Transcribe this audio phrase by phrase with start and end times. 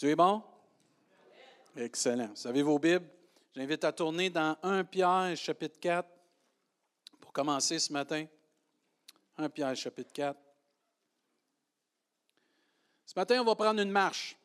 [0.00, 0.42] Dieu est bon?
[1.76, 2.30] Excellent.
[2.34, 3.06] Vous avez vos Bibles?
[3.54, 6.08] J'invite à tourner dans 1 Pierre, chapitre 4,
[7.20, 8.24] pour commencer ce matin.
[9.36, 10.40] 1 Pierre, chapitre 4.
[13.04, 14.38] Ce matin, on va prendre une marche.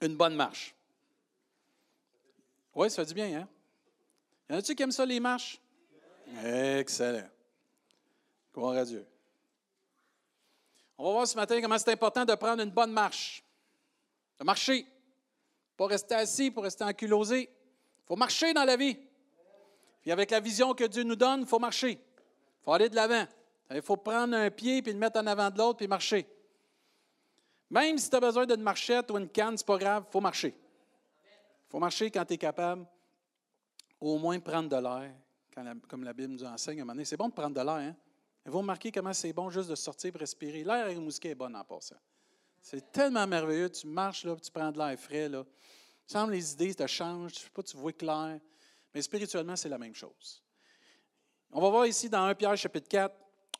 [0.00, 0.74] Une bonne marche.
[2.74, 3.48] Oui, ça fait du bien, hein?
[4.50, 5.60] Y en a-tu qui aiment ça, les marches?
[6.44, 7.28] Excellent.
[8.52, 9.06] Gloire à Dieu.
[10.98, 13.41] On va voir ce matin comment c'est important de prendre une bonne marche.
[14.44, 14.86] Marcher.
[15.76, 17.42] Pas rester assis, pour rester ankylosé.
[17.42, 18.96] Il faut marcher dans la vie.
[20.02, 21.92] Puis avec la vision que Dieu nous donne, il faut marcher.
[21.92, 23.24] Il faut aller de l'avant.
[23.70, 26.26] Il faut prendre un pied puis le mettre en avant de l'autre puis marcher.
[27.70, 30.12] Même si tu as besoin d'une marchette ou une canne, ce n'est pas grave, il
[30.12, 30.54] faut marcher.
[31.24, 32.86] Il faut marcher quand tu es capable,
[33.98, 35.14] au moins prendre de l'air,
[35.88, 37.06] comme la Bible nous enseigne à un moment donné.
[37.06, 37.76] C'est bon de prendre de l'air.
[37.76, 37.96] Hein?
[38.44, 40.64] Vous remarquez comment c'est bon juste de sortir et respirer.
[40.64, 41.96] L'air avec mousquet est bon en passant.
[42.62, 43.68] C'est tellement merveilleux.
[43.68, 45.28] Tu marches, là, tu prends de l'air frais.
[45.28, 45.44] Là.
[46.08, 48.38] Il semble les idées te changent, tu, pas, tu vois clair.
[48.94, 50.42] Mais spirituellement, c'est la même chose.
[51.50, 53.14] On va voir ici dans 1 Pierre chapitre 4,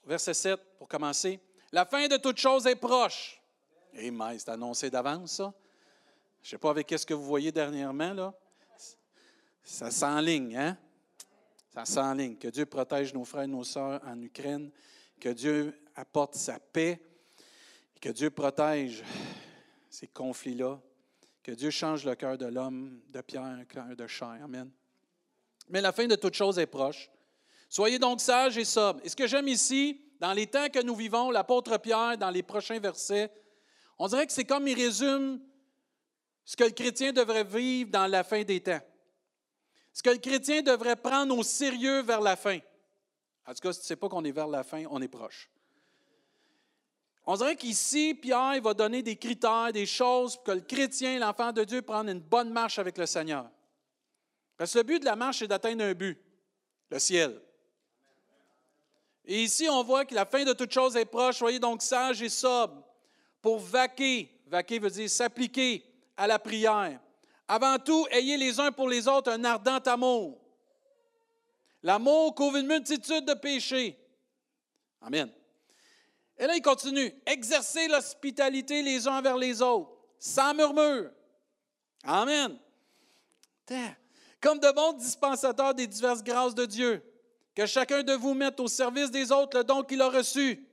[0.07, 1.41] verset 7, pour commencer.
[1.73, 3.43] La fin de toute chose est proche.
[3.95, 5.53] Eh, mais c'est annoncé d'avance, ça.
[6.43, 8.35] Je ne sais pas avec qu'est-ce que vous voyez dernièrement, là.
[9.65, 10.79] Ça s'enligne, hein?
[11.73, 12.37] Ça s'enligne.
[12.37, 14.71] Que Dieu protège nos frères et nos sœurs en Ukraine.
[15.21, 17.01] Que Dieu apporte sa paix.
[18.03, 19.05] Que Dieu protège
[19.89, 20.81] ces conflits-là.
[21.41, 24.41] Que Dieu change le cœur de l'homme de pierre en cœur de chair.
[24.43, 24.69] Amen.
[25.69, 27.09] Mais la fin de toute chose est proche.
[27.69, 29.01] Soyez donc sages et sobres.
[29.05, 32.43] Et ce que j'aime ici, dans les temps que nous vivons, l'apôtre Pierre, dans les
[32.43, 33.31] prochains versets,
[34.01, 35.41] on dirait que c'est comme il résume
[36.45, 38.81] ce que le chrétien devrait vivre dans la fin des temps.
[39.93, 42.59] Ce que le chrétien devrait prendre au sérieux vers la fin.
[43.47, 45.09] En tout cas, si tu ne sais pas qu'on est vers la fin, on est
[45.09, 45.52] proche.
[47.25, 51.53] On dirait qu'ici, Pierre va donner des critères, des choses pour que le chrétien, l'enfant
[51.53, 53.49] de Dieu, prenne une bonne marche avec le Seigneur.
[54.57, 56.19] Parce que le but de la marche, c'est d'atteindre un but,
[56.91, 57.41] le ciel.
[59.25, 61.37] Et ici, on voit que la fin de toute chose est proche.
[61.37, 62.83] Soyez donc sages et sobres
[63.41, 65.85] pour vaquer, vaquer veut dire s'appliquer
[66.17, 67.01] à la prière.
[67.47, 70.41] Avant tout, ayez les uns pour les autres un ardent amour.
[71.83, 73.97] L'amour couvre une multitude de péchés.
[75.01, 75.31] Amen.
[76.43, 77.15] Et là, il continue.
[77.25, 81.09] Exercez l'hospitalité les uns envers les autres, sans murmure.
[82.03, 82.59] Amen.
[84.41, 87.01] Comme de bons dispensateurs des diverses grâces de Dieu,
[87.55, 90.67] que chacun de vous mette au service des autres le don qu'il a reçu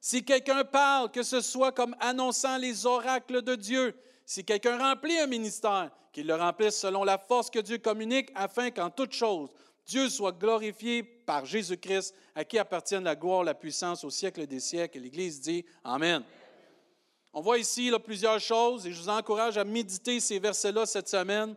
[0.00, 3.96] si quelqu'un parle, que ce soit comme annonçant les oracles de Dieu.
[4.26, 8.72] Si quelqu'un remplit un ministère, qu'il le remplisse selon la force que Dieu communique, afin
[8.72, 9.48] qu'en toute chose,
[9.86, 14.60] Dieu soit glorifié par Jésus-Christ, à qui appartiennent la gloire, la puissance au siècle des
[14.60, 14.98] siècles.
[14.98, 16.22] L'Église dit Amen.
[17.32, 21.54] On voit ici plusieurs choses et je vous encourage à méditer ces versets-là cette semaine.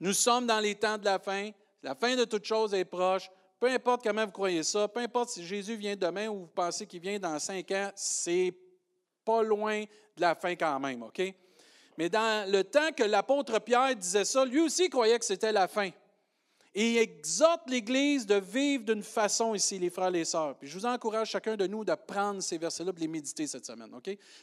[0.00, 1.50] Nous sommes dans les temps de la fin.
[1.82, 3.30] La fin de toute chose est proche.
[3.60, 6.86] Peu importe comment vous croyez ça, peu importe si Jésus vient demain ou vous pensez
[6.86, 8.52] qu'il vient dans cinq ans, c'est
[9.24, 11.20] pas loin de la fin quand même, OK?
[11.96, 15.66] Mais dans le temps que l'apôtre Pierre disait ça, lui aussi croyait que c'était la
[15.66, 15.90] fin.
[16.74, 20.56] Et exhorte l'Église de vivre d'une façon ici, les frères et les sœurs.
[20.58, 23.66] Puis je vous encourage chacun de nous de prendre ces versets-là et les méditer cette
[23.66, 23.90] semaine?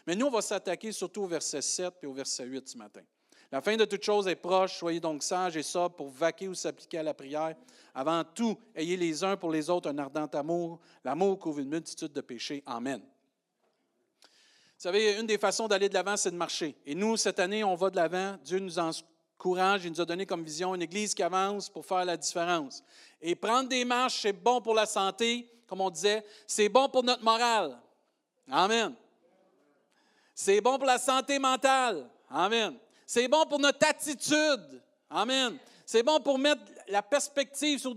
[0.07, 3.01] Mais nous, on va s'attaquer surtout au verset 7 et au verset 8 ce matin.
[3.51, 6.55] La fin de toute chose est proche, soyez donc sages et sobres pour vaquer ou
[6.55, 7.55] s'appliquer à la prière.
[7.93, 10.79] Avant tout, ayez les uns pour les autres un ardent amour.
[11.03, 12.63] L'amour couvre une multitude de péchés.
[12.65, 13.01] Amen.
[14.21, 16.75] Vous savez, une des façons d'aller de l'avant, c'est de marcher.
[16.85, 18.35] Et nous, cette année, on va de l'avant.
[18.43, 18.77] Dieu nous
[19.37, 22.83] encourage, il nous a donné comme vision une Église qui avance pour faire la différence.
[23.21, 27.03] Et prendre des marches, c'est bon pour la santé, comme on disait, c'est bon pour
[27.03, 27.77] notre morale.
[28.49, 28.95] Amen.
[30.33, 32.09] C'est bon pour la santé mentale.
[32.29, 32.77] Amen.
[33.05, 34.81] C'est bon pour notre attitude.
[35.09, 35.57] Amen.
[35.85, 37.95] C'est bon pour mettre la perspective sur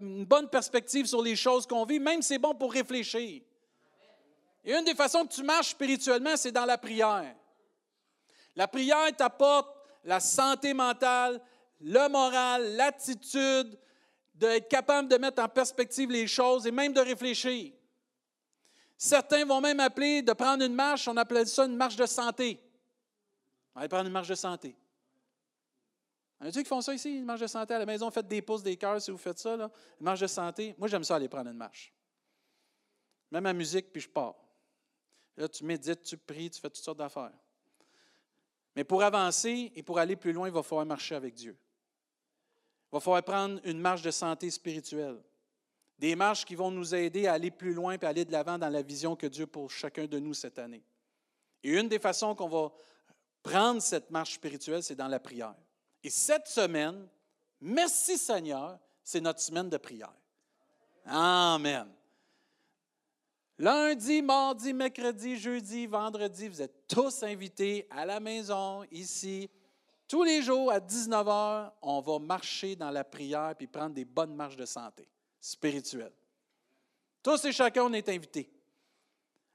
[0.00, 2.00] une bonne perspective sur les choses qu'on vit.
[2.00, 3.42] Même c'est bon pour réfléchir.
[4.64, 7.34] Et une des façons que tu marches spirituellement, c'est dans la prière.
[8.56, 9.73] La prière t'apporte
[10.04, 11.40] la santé mentale,
[11.80, 13.78] le moral, l'attitude,
[14.34, 17.72] d'être capable de mettre en perspective les choses et même de réfléchir.
[18.96, 22.60] Certains vont même appeler de prendre une marche, on appelle ça une marche de santé.
[23.74, 24.76] On va prendre une marche de santé.
[26.40, 28.10] On a qui font ça ici, une marche de santé à la maison?
[28.10, 29.54] Faites des pouces, des cœurs si vous faites ça.
[29.54, 29.70] Une
[30.00, 30.74] marche de santé.
[30.78, 31.92] Moi, j'aime ça aller prendre une marche.
[33.30, 34.36] Même ma musique, puis je pars.
[35.36, 37.32] Là, tu médites, tu pries, tu fais toutes sortes d'affaires.
[38.76, 41.56] Mais pour avancer et pour aller plus loin, il va falloir marcher avec Dieu.
[42.92, 45.22] Il va falloir prendre une marche de santé spirituelle.
[45.98, 48.58] Des marches qui vont nous aider à aller plus loin et à aller de l'avant
[48.58, 50.82] dans la vision que Dieu pour chacun de nous cette année.
[51.62, 52.72] Et une des façons qu'on va
[53.42, 55.54] prendre cette marche spirituelle, c'est dans la prière.
[56.02, 57.08] Et cette semaine,
[57.60, 60.12] merci Seigneur, c'est notre semaine de prière.
[61.06, 61.86] Amen.
[63.64, 69.48] Lundi, mardi, mercredi, jeudi, vendredi, vous êtes tous invités à la maison, ici.
[70.06, 74.34] Tous les jours à 19h, on va marcher dans la prière puis prendre des bonnes
[74.34, 75.08] marches de santé
[75.40, 76.12] spirituelle.
[77.22, 78.52] Tous et chacun, on est invités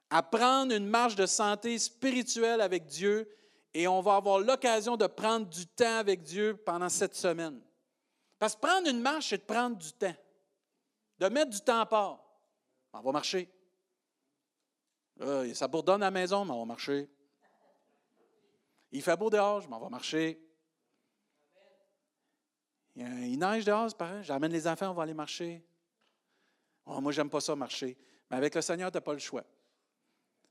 [0.09, 3.29] à prendre une marche de santé spirituelle avec Dieu
[3.75, 7.61] et on va avoir l'occasion de prendre du temps avec Dieu pendant cette semaine.
[8.39, 10.15] Parce que prendre une marche, c'est de prendre du temps,
[11.19, 12.19] de mettre du temps à part.
[12.91, 13.47] On va marcher.
[15.53, 17.09] Ça bourdonne à la maison, mais on va marcher.
[18.91, 20.41] Il fait beau dehors, je m'en vais marcher.
[22.95, 24.23] Il neige dehors, c'est pareil.
[24.23, 25.63] J'amène les enfants, on va aller marcher.
[26.85, 27.97] Oh, moi, j'aime pas ça marcher.
[28.29, 29.43] Mais avec le Seigneur, tu n'as pas le choix.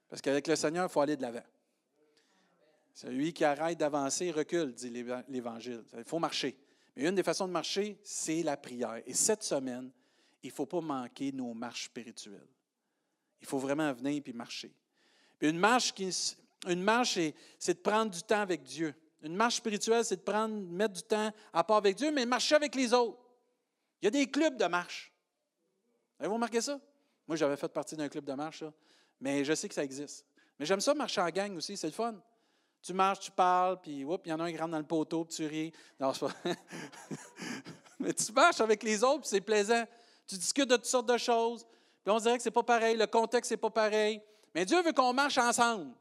[0.09, 1.45] Parce qu'avec le Seigneur, il faut aller de l'avant.
[2.95, 4.91] Celui qui arrête d'avancer recule, dit
[5.29, 5.85] l'Évangile.
[5.97, 6.59] Il faut marcher.
[6.97, 9.03] Mais une des façons de marcher, c'est la prière.
[9.07, 9.91] Et cette semaine,
[10.43, 12.49] il ne faut pas manquer nos marches spirituelles.
[13.41, 14.73] Il faut vraiment venir et marcher.
[15.41, 15.95] une marche,
[16.67, 17.19] une marche
[17.59, 18.95] c'est de prendre du temps avec Dieu.
[19.23, 22.55] Une marche spirituelle, c'est de prendre, mettre du temps à part avec Dieu, mais marcher
[22.55, 23.19] avec les autres.
[24.01, 25.13] Il y a des clubs de marche.
[26.19, 26.81] Avez-vous remarqué ça?
[27.27, 28.65] Moi, j'avais fait partie d'un club de marche,
[29.21, 30.25] mais je sais que ça existe.
[30.59, 32.15] Mais j'aime ça marcher en gang aussi, c'est le fun.
[32.81, 35.25] Tu marches, tu parles, puis il y en a un qui rentre dans le poteau,
[35.25, 35.73] puis tu ris.
[37.99, 39.85] Mais tu marches avec les autres, puis c'est plaisant.
[40.27, 41.67] Tu discutes de toutes sortes de choses.
[42.11, 44.21] On dirait que c'est pas pareil, le contexte n'est pas pareil.
[44.55, 45.93] Mais Dieu veut qu'on marche ensemble.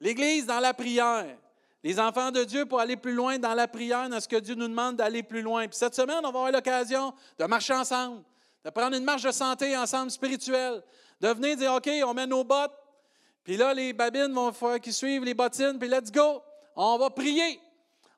[0.00, 1.36] L'Église dans la prière.
[1.84, 4.54] Les enfants de Dieu pour aller plus loin dans la prière, dans ce que Dieu
[4.54, 5.66] nous demande d'aller plus loin.
[5.66, 8.22] Puis cette semaine, on va avoir l'occasion de marcher ensemble,
[8.64, 10.82] de prendre une marche de santé ensemble spirituelle,
[11.20, 12.72] de venir dire OK, on met nos bottes,
[13.42, 16.42] puis là, les babines vont faire qui suivent les bottines, puis let's go,
[16.76, 17.60] on va prier.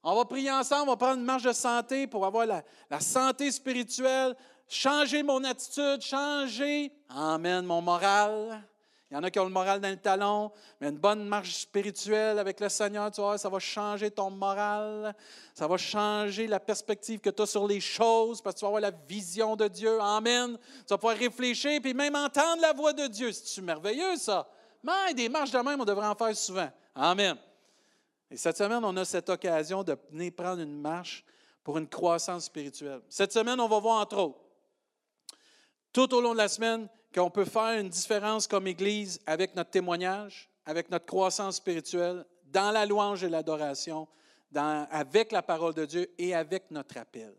[0.03, 3.01] On va prier ensemble, on va prendre une marche de santé pour avoir la, la
[3.01, 4.37] santé spirituelle,
[4.69, 8.63] changer mon attitude, changer, amen, mon moral.
[9.11, 10.51] Il y en a qui ont le moral dans le talon,
[10.81, 15.15] mais une bonne marche spirituelle avec le Seigneur, tu vois, ça va changer ton moral,
[15.55, 18.71] ça va changer la perspective que tu as sur les choses, parce que tu vas
[18.71, 20.01] avoir la vision de Dieu.
[20.01, 20.59] Amen.
[20.79, 23.31] Tu vas pouvoir réfléchir, puis même entendre la voix de Dieu.
[23.31, 24.49] C'est merveilleux, ça?
[24.83, 26.71] Mais des marches de même, on devrait en faire souvent.
[26.95, 27.37] Amen.
[28.31, 31.25] Et cette semaine, on a cette occasion de venir prendre une marche
[31.63, 33.01] pour une croissance spirituelle.
[33.09, 34.41] Cette semaine, on va voir entre autres,
[35.95, 39.71] tout au long de la semaine, qu'on peut faire une différence comme Église avec notre
[39.71, 44.07] témoignage, avec notre croissance spirituelle, dans la louange et l'adoration,
[44.55, 47.33] avec la parole de Dieu et avec notre appel.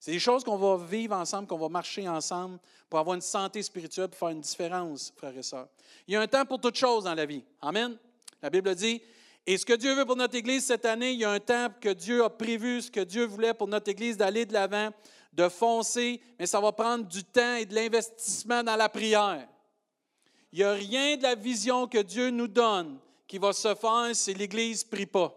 [0.00, 2.58] C'est des choses qu'on va vivre ensemble, qu'on va marcher ensemble
[2.88, 5.68] pour avoir une santé spirituelle, pour faire une différence, frères et sœurs.
[6.08, 7.44] Il y a un temps pour toutes choses dans la vie.
[7.60, 7.96] Amen.
[8.42, 9.00] La Bible dit,
[9.46, 11.68] et ce que Dieu veut pour notre Église cette année, il y a un temps
[11.80, 14.90] que Dieu a prévu, ce que Dieu voulait pour notre Église d'aller de l'avant,
[15.32, 19.48] de foncer, mais ça va prendre du temps et de l'investissement dans la prière.
[20.52, 24.10] Il n'y a rien de la vision que Dieu nous donne qui va se faire
[24.14, 25.34] si l'Église ne prie pas.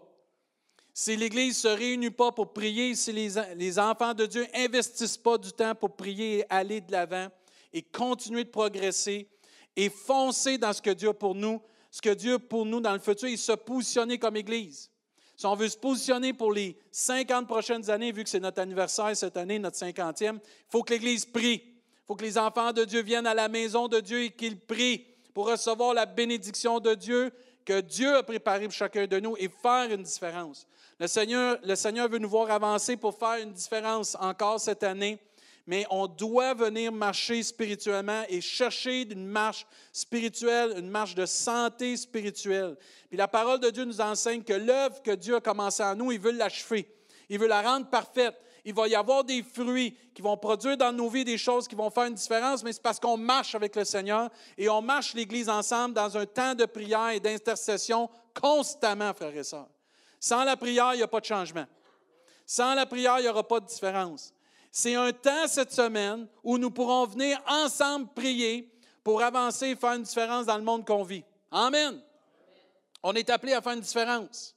[0.92, 5.38] Si l'Église ne se réunit pas pour prier, si les, enfants de Dieu n'investissent pas
[5.38, 7.28] du temps pour prier et aller de l'avant
[7.72, 9.28] et continuer de progresser
[9.74, 11.60] et foncer dans ce que Dieu a pour nous,
[11.90, 14.90] ce que Dieu a pour nous dans le futur et se positionner comme Église.
[15.36, 19.14] Si on veut se positionner pour les 50 prochaines années, vu que c'est notre anniversaire
[19.14, 20.40] cette année, notre 50e, il
[20.70, 21.62] faut que l'Église prie.
[21.62, 24.58] Il faut que les enfants de Dieu viennent à la maison de Dieu et qu'ils
[24.58, 27.32] prient pour recevoir la bénédiction de Dieu
[27.66, 30.66] que Dieu a préparée pour chacun de nous et faire une différence.
[30.98, 35.18] Le Seigneur, le Seigneur veut nous voir avancer pour faire une différence encore cette année
[35.66, 41.96] mais on doit venir marcher spirituellement et chercher une marche spirituelle, une marche de santé
[41.96, 42.76] spirituelle.
[43.08, 46.12] Puis la parole de Dieu nous enseigne que l'œuvre que Dieu a commencée en nous,
[46.12, 46.88] il veut l'achever.
[47.28, 48.36] Il veut la rendre parfaite.
[48.64, 51.76] Il va y avoir des fruits qui vont produire dans nos vies des choses qui
[51.76, 55.14] vont faire une différence, mais c'est parce qu'on marche avec le Seigneur et on marche
[55.14, 59.68] l'Église ensemble dans un temps de prière et d'intercession constamment, frères et sœurs.
[60.18, 61.66] Sans la prière, il n'y a pas de changement.
[62.44, 64.32] Sans la prière, il n'y aura pas de différence.
[64.78, 68.70] C'est un temps cette semaine où nous pourrons venir ensemble prier
[69.02, 71.24] pour avancer et faire une différence dans le monde qu'on vit.
[71.50, 71.98] Amen.
[73.02, 74.54] On est appelé à faire une différence.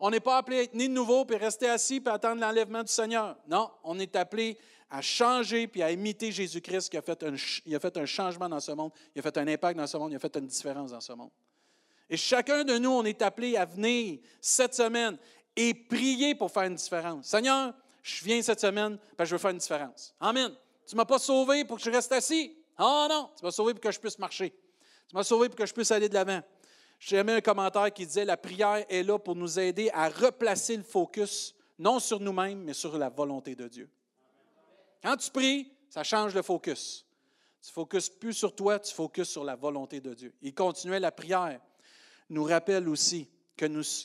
[0.00, 2.82] On n'est pas appelé à être ni de nouveau puis rester assis puis attendre l'enlèvement
[2.82, 3.36] du Seigneur.
[3.46, 4.58] Non, on est appelé
[4.90, 8.58] à changer puis à imiter Jésus-Christ qui a fait, un, a fait un changement dans
[8.58, 10.90] ce monde, il a fait un impact dans ce monde, il a fait une différence
[10.90, 11.30] dans ce monde.
[12.08, 15.16] Et chacun de nous, on est appelé à venir cette semaine
[15.54, 17.26] et prier pour faire une différence.
[17.28, 20.14] Seigneur, je viens cette semaine parce que je veux faire une différence.
[20.20, 20.52] Amen.
[20.86, 22.56] Tu ne m'as pas sauvé pour que je reste assis?
[22.78, 24.50] Oh non, tu m'as sauvé pour que je puisse marcher.
[25.08, 26.40] Tu m'as sauvé pour que je puisse aller de l'avant.
[26.98, 30.76] J'ai aimé un commentaire qui disait La prière est là pour nous aider à replacer
[30.76, 33.88] le focus, non sur nous-mêmes, mais sur la volonté de Dieu.
[35.02, 37.06] Quand tu pries, ça change le focus.
[37.62, 40.34] Tu ne focuses plus sur toi, tu focuses sur la volonté de Dieu.
[40.40, 41.60] Il continuait la prière,
[42.28, 43.28] nous rappelle aussi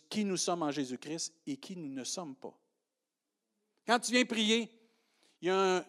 [0.09, 2.53] qui nous sommes en Jésus-Christ et qui nous ne sommes pas.
[3.85, 4.71] Quand tu viens prier,
[5.41, 5.85] il y a,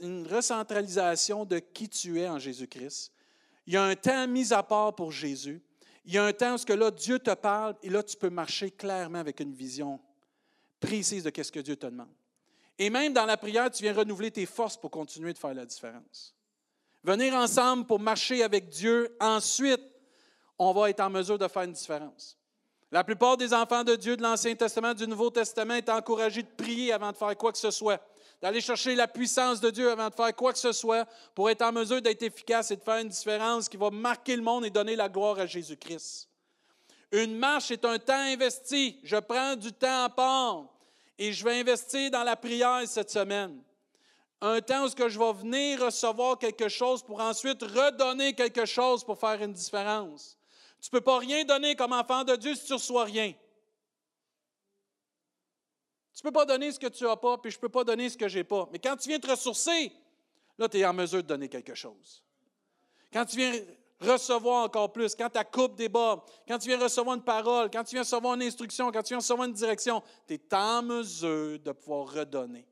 [0.00, 3.12] une recentralisation de qui tu es en Jésus-Christ.
[3.66, 5.62] Il y a un temps mis à part pour Jésus.
[6.04, 8.70] Il y a un temps où là, Dieu te parle et là, tu peux marcher
[8.70, 9.98] clairement avec une vision
[10.78, 12.12] précise de ce que Dieu te demande.
[12.78, 15.64] Et même dans la prière, tu viens renouveler tes forces pour continuer de faire la
[15.64, 16.34] différence.
[17.02, 19.80] Venir ensemble pour marcher avec Dieu, ensuite,
[20.58, 22.36] on va être en mesure de faire une différence.
[22.94, 26.48] La plupart des enfants de Dieu de l'Ancien Testament, du Nouveau Testament, étaient encouragés de
[26.56, 28.00] prier avant de faire quoi que ce soit,
[28.40, 31.62] d'aller chercher la puissance de Dieu avant de faire quoi que ce soit pour être
[31.62, 34.70] en mesure d'être efficace et de faire une différence qui va marquer le monde et
[34.70, 36.28] donner la gloire à Jésus-Christ.
[37.10, 39.00] Une marche est un temps investi.
[39.02, 40.66] Je prends du temps à part
[41.18, 43.60] et je vais investir dans la prière cette semaine.
[44.40, 49.18] Un temps où je vais venir recevoir quelque chose pour ensuite redonner quelque chose pour
[49.18, 50.38] faire une différence.
[50.84, 53.32] Tu ne peux pas rien donner comme enfant de Dieu si tu ne reçois rien.
[56.12, 57.84] Tu ne peux pas donner ce que tu n'as pas, puis je ne peux pas
[57.84, 58.68] donner ce que je n'ai pas.
[58.70, 59.90] Mais quand tu viens te ressourcer,
[60.58, 62.22] là, tu es en mesure de donner quelque chose.
[63.10, 63.54] Quand tu viens
[63.98, 67.94] recevoir encore plus, quand ta coupe débat, quand tu viens recevoir une parole, quand tu
[67.94, 71.72] viens recevoir une instruction, quand tu viens recevoir une direction, tu es en mesure de
[71.72, 72.68] pouvoir redonner.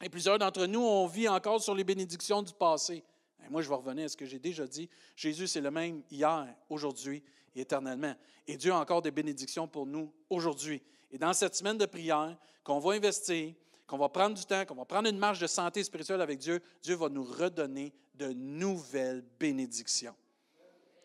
[0.00, 3.04] Et plusieurs d'entre nous, on vit encore sur les bénédictions du passé.
[3.50, 4.88] Moi, je vais revenir à ce que j'ai déjà dit.
[5.14, 7.22] Jésus, c'est le même hier, aujourd'hui
[7.54, 8.14] et éternellement.
[8.46, 10.82] Et Dieu a encore des bénédictions pour nous aujourd'hui.
[11.10, 13.54] Et dans cette semaine de prière qu'on va investir,
[13.86, 16.60] qu'on va prendre du temps, qu'on va prendre une marche de santé spirituelle avec Dieu,
[16.82, 20.14] Dieu va nous redonner de nouvelles bénédictions,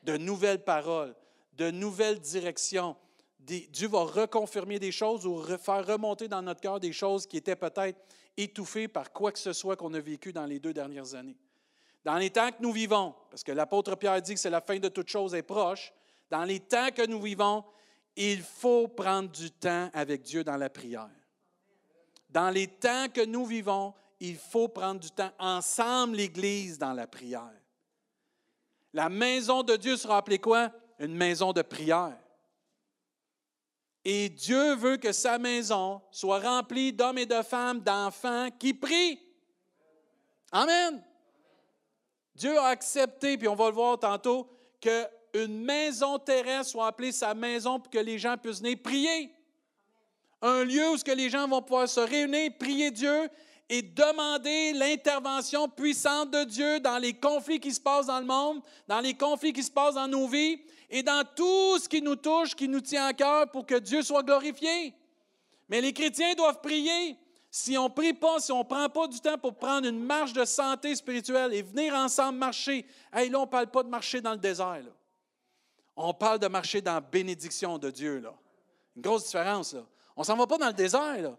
[0.04, 1.16] de nouvelles paroles,
[1.54, 2.96] de nouvelles directions.
[3.40, 7.56] Dieu va reconfirmer des choses ou faire remonter dans notre cœur des choses qui étaient
[7.56, 8.00] peut-être
[8.38, 11.38] étouffées par quoi que ce soit qu'on a vécu dans les deux dernières années.
[12.04, 14.80] Dans les temps que nous vivons, parce que l'apôtre Pierre dit que c'est la fin
[14.80, 15.94] de toute chose est proche,
[16.30, 17.64] dans les temps que nous vivons,
[18.16, 21.10] il faut prendre du temps avec Dieu dans la prière.
[22.30, 27.08] Dans les temps que nous vivons, il faut prendre du temps ensemble, l'Église, dans la
[27.08, 27.54] prière.
[28.94, 30.72] La maison de Dieu sera appelée quoi?
[31.00, 32.18] Une maison de prière.
[34.04, 39.20] Et Dieu veut que sa maison soit remplie d'hommes et de femmes, d'enfants qui prient.
[40.52, 41.04] Amen.
[42.36, 44.48] Dieu a accepté, puis on va le voir tantôt,
[44.80, 49.34] qu'une maison terrestre soit appelée sa maison pour que les gens puissent venir prier.
[50.42, 53.30] Un lieu où que les gens vont pouvoir se réunir, prier Dieu
[53.70, 58.62] et demander l'intervention puissante de Dieu dans les conflits qui se passent dans le monde,
[58.88, 60.60] dans les conflits qui se passent dans nos vies
[60.90, 64.02] et dans tout ce qui nous touche, qui nous tient à cœur pour que Dieu
[64.02, 64.94] soit glorifié.
[65.70, 67.16] Mais les chrétiens doivent prier.
[67.54, 70.02] Si on ne prie pas, si on ne prend pas du temps pour prendre une
[70.02, 73.90] marche de santé spirituelle et venir ensemble marcher, hey, là, on ne parle pas de
[73.90, 74.86] marcher dans le désert.
[75.98, 78.20] On parle de marcher dans la bénédiction de Dieu.
[78.20, 78.34] Là.
[78.96, 79.74] Une grosse différence.
[79.74, 79.86] Là.
[80.16, 81.36] On ne s'en va pas dans le désert.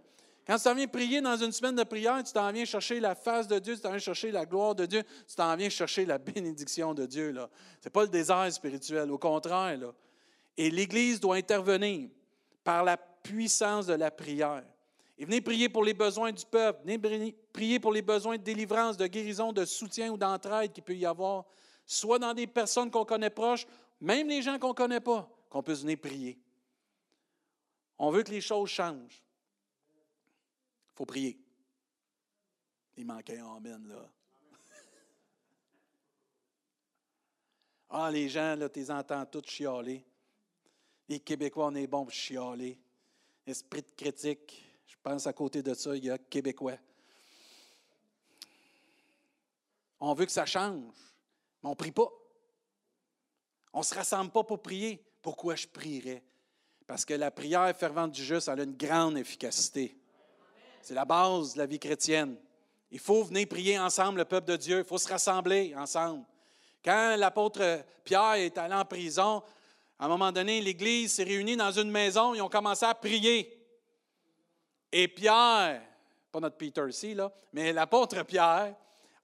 [0.47, 3.14] Quand tu t'en viens prier dans une semaine de prière, tu t'en viens chercher la
[3.14, 6.04] face de Dieu, tu t'en viens chercher la gloire de Dieu, tu t'en viens chercher
[6.04, 7.35] la bénédiction de Dieu.
[7.81, 9.78] Ce n'est pas le désert spirituel, au contraire.
[10.59, 12.11] Et l'Église doit intervenir
[12.62, 14.64] par la puissance de la prière.
[15.19, 18.97] Et venez prier pour les besoins du peuple, venez prier pour les besoins de délivrance,
[18.97, 21.45] de guérison, de soutien ou d'entraide qu'il peut y avoir,
[21.85, 23.66] soit dans des personnes qu'on connaît proches,
[24.00, 26.38] même les gens qu'on ne connaît pas, qu'on puisse venir prier.
[27.99, 29.23] On veut que les choses changent.
[30.92, 31.38] Il faut prier.
[32.97, 34.11] Il manquait un amen, là.
[37.90, 40.04] ah, les gens, là, tu les entends tous chialer.
[41.09, 42.78] Les Québécois, on est bons pour chialer.
[43.47, 44.72] Esprit de critique.
[44.92, 46.76] Je pense à côté de ça, il y a Québécois.
[49.99, 50.94] On veut que ça change,
[51.62, 52.08] mais on ne prie pas.
[53.72, 55.02] On ne se rassemble pas pour prier.
[55.22, 56.22] Pourquoi je prierais?
[56.87, 59.96] Parce que la prière fervente du juste, elle a une grande efficacité.
[60.82, 62.37] C'est la base de la vie chrétienne.
[62.90, 64.78] Il faut venir prier ensemble, le peuple de Dieu.
[64.80, 66.26] Il faut se rassembler ensemble.
[66.84, 69.42] Quand l'apôtre Pierre est allé en prison,
[69.99, 73.62] à un moment donné, l'Église s'est réunie dans une maison, ils ont commencé à prier.
[74.92, 75.82] Et Pierre,
[76.30, 78.75] pas notre Peter ici, là, mais l'apôtre Pierre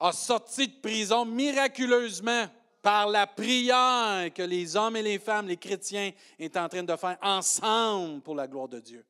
[0.01, 2.47] a sorti de prison miraculeusement
[2.81, 6.97] par la prière que les hommes et les femmes, les chrétiens, sont en train de
[6.97, 9.05] faire ensemble pour la gloire de Dieu.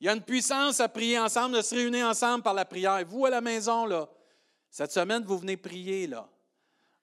[0.00, 3.04] Il y a une puissance à prier ensemble, de se réunir ensemble par la prière.
[3.06, 4.08] Vous à la maison, là,
[4.70, 6.28] cette semaine, vous venez prier, là.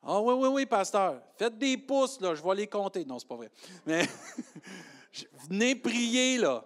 [0.01, 1.21] Ah oui, oui, oui, pasteur.
[1.37, 3.05] Faites des pouces, là, je vais les compter.
[3.05, 3.51] Non, c'est pas vrai.
[3.85, 4.07] Mais
[5.49, 6.65] venez prier, là.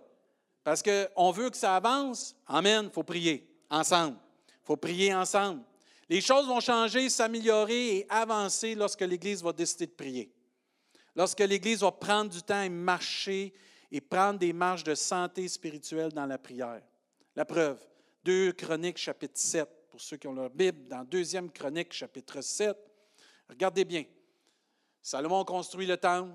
[0.63, 2.35] Parce qu'on veut que ça avance.
[2.47, 2.85] Amen.
[2.85, 4.17] Il faut prier ensemble.
[4.47, 5.61] Il faut prier ensemble.
[6.09, 10.31] Les choses vont changer, s'améliorer et avancer lorsque l'Église va décider de prier.
[11.15, 13.53] Lorsque l'Église va prendre du temps et marcher
[13.91, 16.81] et prendre des marches de santé spirituelle dans la prière.
[17.35, 17.79] La preuve,
[18.23, 22.75] 2 Chroniques chapitre 7, pour ceux qui ont leur Bible, dans 2 Chronique chapitre 7,
[23.49, 24.05] regardez bien.
[25.01, 26.33] Salomon construit le temple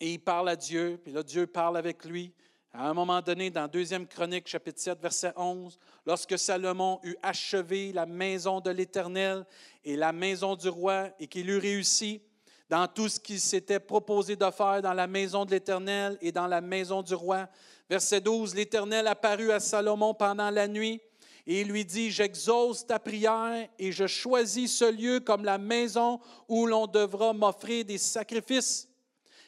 [0.00, 2.32] et il parle à Dieu, puis là Dieu parle avec lui.
[2.76, 7.92] À un moment donné, dans 2 Chronique, chapitre 7, verset 11, lorsque Salomon eut achevé
[7.92, 9.46] la maison de l'Éternel
[9.84, 12.20] et la maison du roi et qu'il eut réussi
[12.68, 16.48] dans tout ce qu'il s'était proposé de faire dans la maison de l'Éternel et dans
[16.48, 17.46] la maison du roi.
[17.88, 21.00] Verset 12, l'Éternel apparut à Salomon pendant la nuit
[21.46, 26.18] et il lui dit, j'exauce ta prière et je choisis ce lieu comme la maison
[26.48, 28.88] où l'on devra m'offrir des sacrifices.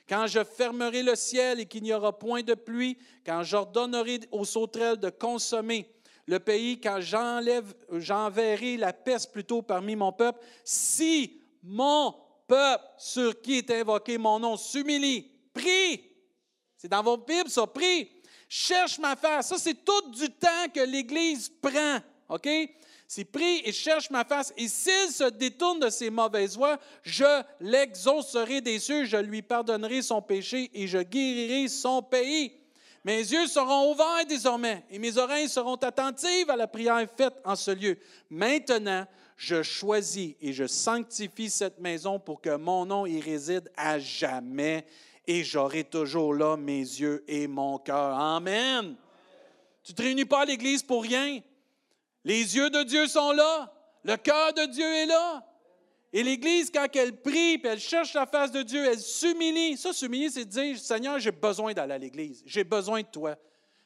[0.08, 4.44] Quand je fermerai le ciel et qu'il n'y aura point de pluie, quand j'ordonnerai aux
[4.44, 5.90] sauterelles de consommer
[6.26, 12.14] le pays, quand j'enverrai la peste plutôt parmi mon peuple, si mon
[12.46, 16.04] peuple sur qui est invoqué mon nom s'humilie, prie.
[16.76, 18.10] C'est dans vos Bibles, ça, prie.
[18.48, 19.48] Cherche ma face.
[19.48, 21.98] Ça, c'est tout du temps que l'Église prend.
[22.28, 22.48] OK?
[23.08, 24.52] C'est prie et cherche ma face.
[24.56, 30.02] Et s'il se détourne de ses mauvaises voies, je l'exaucerai des cieux, je lui pardonnerai
[30.02, 32.52] son péché et je guérirai son pays.
[33.04, 37.54] Mes yeux seront ouverts désormais et mes oreilles seront attentives à la prière faite en
[37.54, 37.96] ce lieu.
[38.28, 44.00] Maintenant, je choisis et je sanctifie cette maison pour que mon nom y réside à
[44.00, 44.84] jamais
[45.26, 48.18] et j'aurai toujours là mes yeux et mon cœur.
[48.18, 48.96] Amen.
[49.84, 51.40] Tu ne te réunis pas à l'Église pour rien?
[52.26, 53.72] Les yeux de Dieu sont là.
[54.02, 55.46] Le cœur de Dieu est là.
[56.12, 59.76] Et l'Église, quand elle prie, puis elle cherche la face de Dieu, elle s'humilie.
[59.76, 62.42] Ça, s'humilier, c'est dire, Seigneur, j'ai besoin d'aller à l'Église.
[62.44, 63.36] J'ai besoin de toi.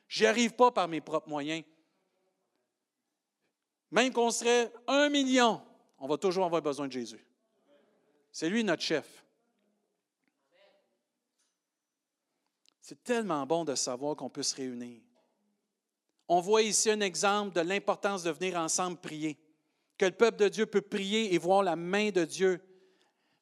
[0.09, 1.65] Je n'y arrive pas par mes propres moyens.
[3.91, 5.61] Même qu'on serait un million,
[5.99, 7.23] on va toujours avoir besoin de Jésus.
[8.33, 9.23] C'est lui notre chef.
[12.81, 15.03] C'est tellement bon de savoir qu'on peut se réunir.
[16.33, 19.37] On voit ici un exemple de l'importance de venir ensemble prier,
[19.99, 22.61] que le peuple de Dieu peut prier et voir la main de Dieu,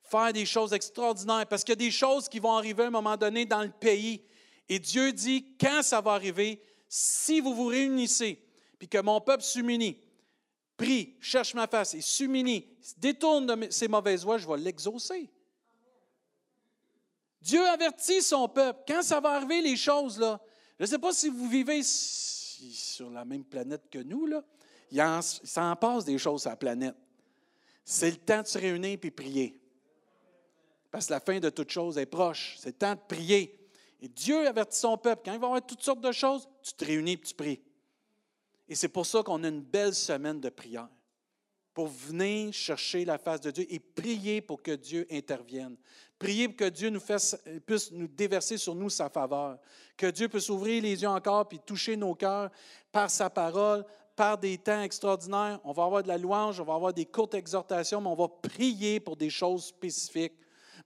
[0.05, 2.90] faire des choses extraordinaires, parce qu'il y a des choses qui vont arriver à un
[2.90, 4.22] moment donné dans le pays.
[4.70, 8.42] Et Dieu dit, quand ça va arriver, si vous vous réunissez,
[8.79, 9.98] puis que mon peuple s'humilie,
[10.79, 15.31] prie, cherche ma face et s'humilie, détourne de ses mauvaises voies, je vais l'exaucer.
[17.42, 18.81] Dieu avertit son peuple.
[18.88, 20.40] Quand ça va arriver, les choses, là,
[20.79, 21.83] je ne sais pas si vous vivez
[22.73, 24.44] sur la même planète que nous, là,
[24.90, 26.97] il, en, s'en passe des choses sur la planète.
[27.85, 29.61] C'est le temps de se réunir et prier.
[30.90, 32.57] Parce que la fin de toute chose est proche.
[32.59, 33.59] C'est le temps de prier.
[34.01, 35.23] Et Dieu avertit son peuple.
[35.25, 37.61] Quand il va y avoir toutes sortes de choses, tu te réunis et tu pries.
[38.68, 40.88] Et c'est pour ça qu'on a une belle semaine de prière.
[41.79, 45.77] Pour venir chercher la face de Dieu et prier pour que Dieu intervienne.
[46.19, 46.93] Prier pour que Dieu
[47.64, 49.61] puisse nous déverser sur nous sa faveur.
[49.97, 52.51] Que Dieu puisse ouvrir les yeux encore puis toucher nos cœurs
[52.91, 53.85] par sa parole,
[54.17, 55.61] par des temps extraordinaires.
[55.62, 58.27] On va avoir de la louange, on va avoir des courtes exhortations, mais on va
[58.27, 60.35] prier pour des choses spécifiques.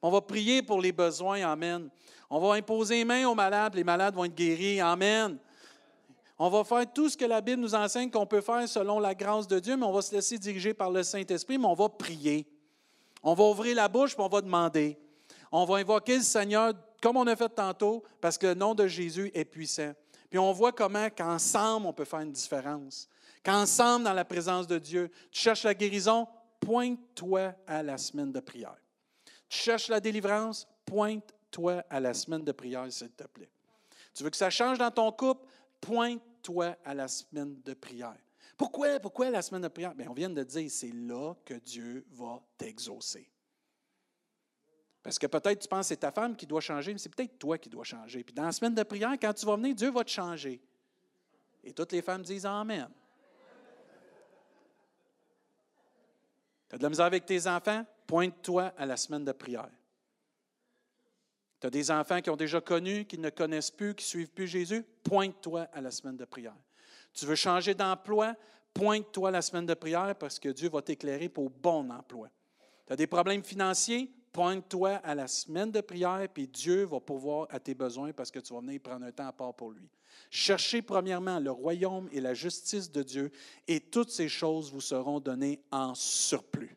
[0.03, 1.41] On va prier pour les besoins.
[1.41, 1.89] Amen.
[2.29, 4.79] On va imposer les mains aux malades, les malades vont être guéris.
[4.79, 5.39] Amen.
[6.39, 9.15] On va faire tout ce que la Bible nous enseigne qu'on peut faire selon la
[9.15, 11.89] grâce de Dieu, mais on va se laisser diriger par le Saint-Esprit, mais on va
[11.89, 12.47] prier.
[13.23, 14.99] On va ouvrir la bouche, puis on va demander.
[15.53, 18.87] On va invoquer le Seigneur comme on a fait tantôt, parce que le nom de
[18.87, 19.93] Jésus est puissant.
[20.31, 23.09] Puis on voit comment qu'ensemble, on peut faire une différence.
[23.45, 26.27] Qu'ensemble, dans la présence de Dieu, tu cherches la guérison,
[26.61, 28.77] pointe-toi à la semaine de prière.
[29.49, 33.51] Tu cherches la délivrance, pointe-toi à la semaine de prière, s'il te plaît.
[34.15, 35.45] Tu veux que ça change dans ton couple,
[35.83, 38.17] pointe-toi à la semaine de prière.
[38.57, 39.93] Pourquoi, pourquoi la semaine de prière?
[40.09, 43.29] On vient de dire, c'est là que Dieu va t'exaucer.
[45.03, 47.37] Parce que peut-être tu penses que c'est ta femme qui doit changer, mais c'est peut-être
[47.39, 48.23] toi qui dois changer.
[48.23, 50.63] Puis dans la semaine de prière, quand tu vas venir, Dieu va te changer.
[51.65, 52.89] Et toutes les femmes disent Amen.
[56.69, 57.85] Tu as de la misère avec tes enfants?
[58.07, 59.71] Pointe-toi à la semaine de prière.
[61.63, 64.33] Tu as des enfants qui ont déjà connu, qui ne connaissent plus, qui ne suivent
[64.33, 64.85] plus Jésus?
[65.05, 66.57] Pointe-toi à la semaine de prière.
[67.15, 68.35] Tu veux changer d'emploi?
[68.75, 72.29] Pointe-toi à la semaine de prière parce que Dieu va t'éclairer pour bon emploi.
[72.89, 74.11] Tu as des problèmes financiers?
[74.33, 78.41] pointe-toi à la semaine de prière, puis Dieu va pouvoir à tes besoins parce que
[78.41, 79.89] tu vas venir prendre un temps à part pour lui.
[80.31, 83.31] Cherchez premièrement le royaume et la justice de Dieu,
[83.69, 86.75] et toutes ces choses vous seront données en surplus.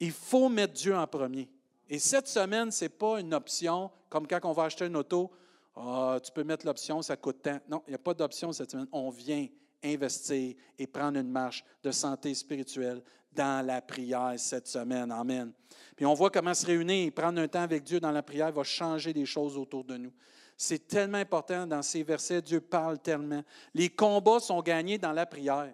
[0.00, 1.48] Il faut mettre Dieu en premier.
[1.94, 5.30] Et cette semaine, ce n'est pas une option comme quand on va acheter une auto.
[5.76, 7.60] Ah, tu peux mettre l'option, ça coûte tant.
[7.68, 8.88] Non, il n'y a pas d'option cette semaine.
[8.90, 9.46] On vient
[9.84, 15.12] investir et prendre une marche de santé spirituelle dans la prière cette semaine.
[15.12, 15.52] Amen.
[15.94, 18.50] Puis on voit comment se réunir et prendre un temps avec Dieu dans la prière
[18.50, 20.12] va changer des choses autour de nous.
[20.56, 23.44] C'est tellement important dans ces versets, Dieu parle tellement.
[23.72, 25.72] Les combats sont gagnés dans la prière.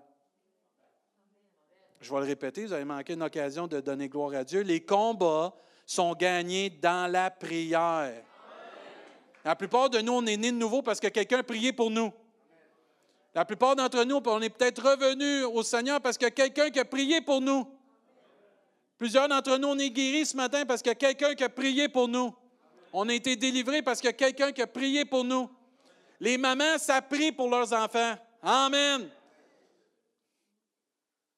[1.98, 4.60] Je vais le répéter, vous avez manqué une occasion de donner gloire à Dieu.
[4.60, 5.54] Les combats
[5.90, 8.22] sont gagnés dans la prière.
[9.44, 11.90] La plupart de nous, on est nés de nouveau parce que quelqu'un a prié pour
[11.90, 12.12] nous.
[13.34, 16.84] La plupart d'entre nous, on est peut-être revenus au Seigneur parce a quelqu'un qui a
[16.84, 17.66] prié pour nous.
[18.98, 22.06] Plusieurs d'entre nous, on est guéris ce matin parce a quelqu'un qui a prié pour
[22.06, 22.32] nous.
[22.92, 25.50] On a été délivrés parce a quelqu'un qui a prié pour nous.
[26.20, 28.14] Les mamans, ça prie pour leurs enfants.
[28.42, 29.08] Amen.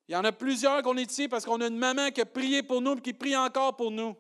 [0.09, 2.27] Il y en a plusieurs qu'on est ici parce qu'on a une maman qui a
[2.27, 4.15] prié pour nous et qui prie encore pour nous.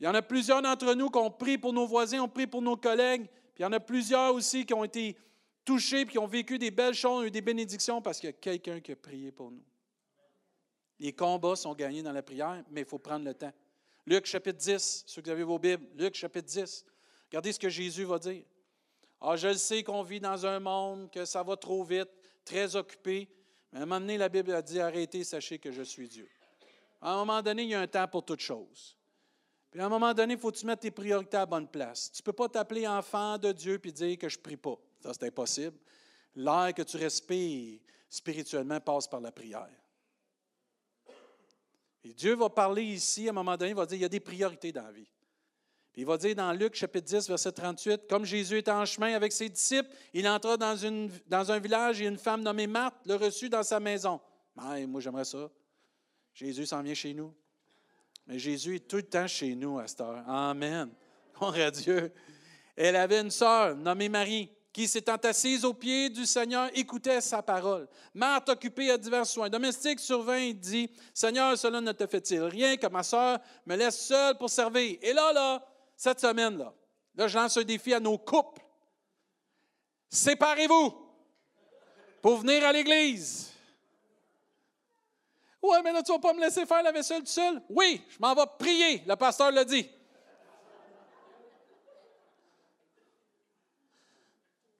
[0.00, 2.46] Il y en a plusieurs d'entre nous qui ont prié pour nos voisins, ont prié
[2.46, 5.16] pour nos collègues, puis il y en a plusieurs aussi qui ont été
[5.64, 8.34] touchés, puis qui ont vécu des belles choses, eu des bénédictions parce qu'il y a
[8.34, 9.64] quelqu'un qui a prié pour nous.
[10.98, 13.52] Les combats sont gagnés dans la prière, mais il faut prendre le temps.
[14.06, 16.84] Luc chapitre 10, ceux qui avez vos Bibles, Luc chapitre 10.
[17.28, 18.44] Regardez ce que Jésus va dire.
[19.20, 22.08] Ah, je le sais qu'on vit dans un monde, que ça va trop vite,
[22.44, 23.28] très occupé.
[23.72, 26.28] Mais à un moment donné, la Bible a dit arrêtez, sachez que je suis Dieu.
[27.00, 28.95] À un moment donné, il y a un temps pour toutes choses.
[29.70, 32.10] Puis à un moment donné, il faut que tu mettes tes priorités à bonne place.
[32.12, 34.76] Tu ne peux pas t'appeler enfant de Dieu et dire que je ne prie pas.
[35.00, 35.76] Ça, c'est impossible.
[36.34, 39.68] L'air que tu respires spirituellement passe par la prière.
[42.04, 44.08] Et Dieu va parler ici, à un moment donné, il va dire il y a
[44.08, 45.08] des priorités dans la vie.
[45.92, 49.14] Puis il va dire dans Luc chapitre 10, verset 38, comme Jésus était en chemin
[49.14, 52.94] avec ses disciples, il entra dans, une, dans un village et une femme nommée Marthe
[53.06, 54.20] le reçut dans sa maison.
[54.54, 55.50] moi, j'aimerais ça.
[56.34, 57.34] Jésus s'en vient chez nous.
[58.26, 60.28] Mais Jésus est tout le temps chez nous à cette heure.
[60.28, 60.90] Amen.
[61.38, 62.12] Gloire à Dieu.
[62.76, 67.42] Elle avait une sœur nommée Marie qui, s'étant assise aux pieds du Seigneur, écoutait sa
[67.42, 67.88] parole.
[68.12, 72.76] Marthe, occupée à divers soins domestiques, survint et dit Seigneur, cela ne te fait-il rien
[72.76, 76.74] que ma sœur me laisse seule pour servir Et là, là, cette semaine-là,
[77.14, 78.60] là, je lance un défi à nos couples.
[80.10, 80.94] Séparez-vous
[82.20, 83.55] pour venir à l'Église.
[85.62, 87.62] Ouais, mais là, tu vas pas me laisser faire la vaisselle tout seul?
[87.68, 89.02] Oui, je m'en vais prier.
[89.06, 89.88] Le pasteur l'a dit.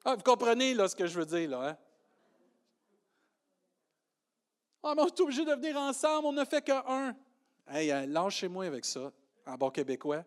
[0.05, 1.77] Ah, vous comprenez là, ce que je veux dire, là, hein?
[4.85, 7.17] Ah, mais on est obligé de venir ensemble, on ne fait qu'un.
[7.69, 9.11] Hey, euh, lâchez-moi avec ça,
[9.45, 10.25] en bon québécois.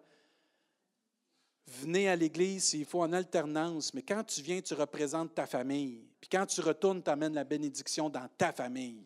[1.65, 6.09] Venez à l'Église s'il faut en alternance, mais quand tu viens, tu représentes ta famille.
[6.19, 9.05] Puis quand tu retournes, tu amènes la bénédiction dans ta famille.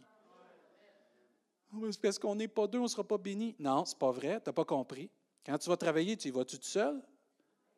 [1.76, 3.56] Oh, parce qu'on n'est pas deux, on ne sera pas béni.
[3.58, 5.10] Non, ce n'est pas vrai, tu n'as pas compris.
[5.46, 7.02] Quand tu vas travailler, tu y vas-tu tout seul?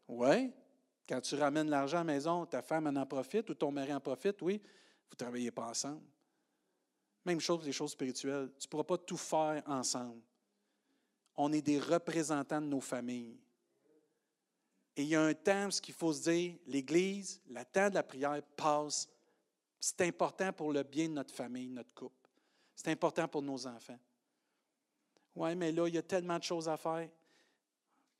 [0.07, 0.51] Oui.
[1.07, 3.93] Quand tu ramènes l'argent à la maison, ta femme en, en profite ou ton mari
[3.93, 4.41] en profite?
[4.41, 4.57] Oui.
[4.57, 6.01] Vous ne travaillez pas ensemble.
[7.23, 8.51] Même chose pour les choses spirituelles.
[8.59, 10.21] Tu ne pourras pas tout faire ensemble.
[11.35, 13.39] On est des représentants de nos familles.
[14.95, 17.95] Et il y a un temps, ce qu'il faut se dire, l'Église, le temps de
[17.95, 19.07] la prière passe.
[19.79, 22.24] C'est important pour le bien de notre famille, notre couple.
[22.75, 23.97] C'est important pour nos enfants.
[25.35, 27.09] Oui, mais là, il y a tellement de choses à faire.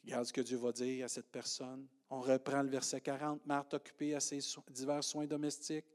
[0.04, 1.88] Regarde ce que Dieu va dire à cette personne.
[2.10, 3.46] On reprend le verset 40.
[3.46, 4.40] Marthe occupée à ses
[4.70, 5.86] divers soins domestiques.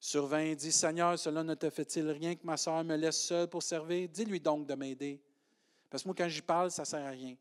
[0.00, 3.62] Survint dit Seigneur, cela ne te fait-il rien que ma soeur me laisse seule pour
[3.62, 4.08] servir?
[4.08, 5.20] Dis-lui donc de m'aider.
[5.90, 7.36] Parce que moi, quand j'y parle, ça ne sert à rien.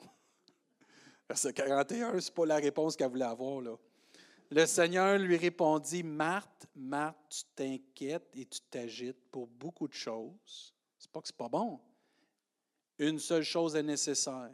[1.28, 3.60] Verset 41, ce n'est pas la réponse qu'elle voulait avoir.
[3.60, 3.76] Là.
[4.50, 10.74] Le Seigneur lui répondit, Marthe, Marthe, tu t'inquiètes et tu t'agites pour beaucoup de choses.
[10.98, 11.78] C'est pas que c'est pas bon.
[12.98, 14.50] Une seule chose est nécessaire.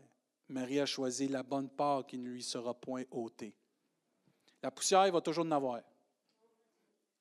[0.48, 3.54] Marie a choisi la bonne part qui ne lui sera point ôtée.
[4.62, 5.80] La poussière, il va toujours en avoir.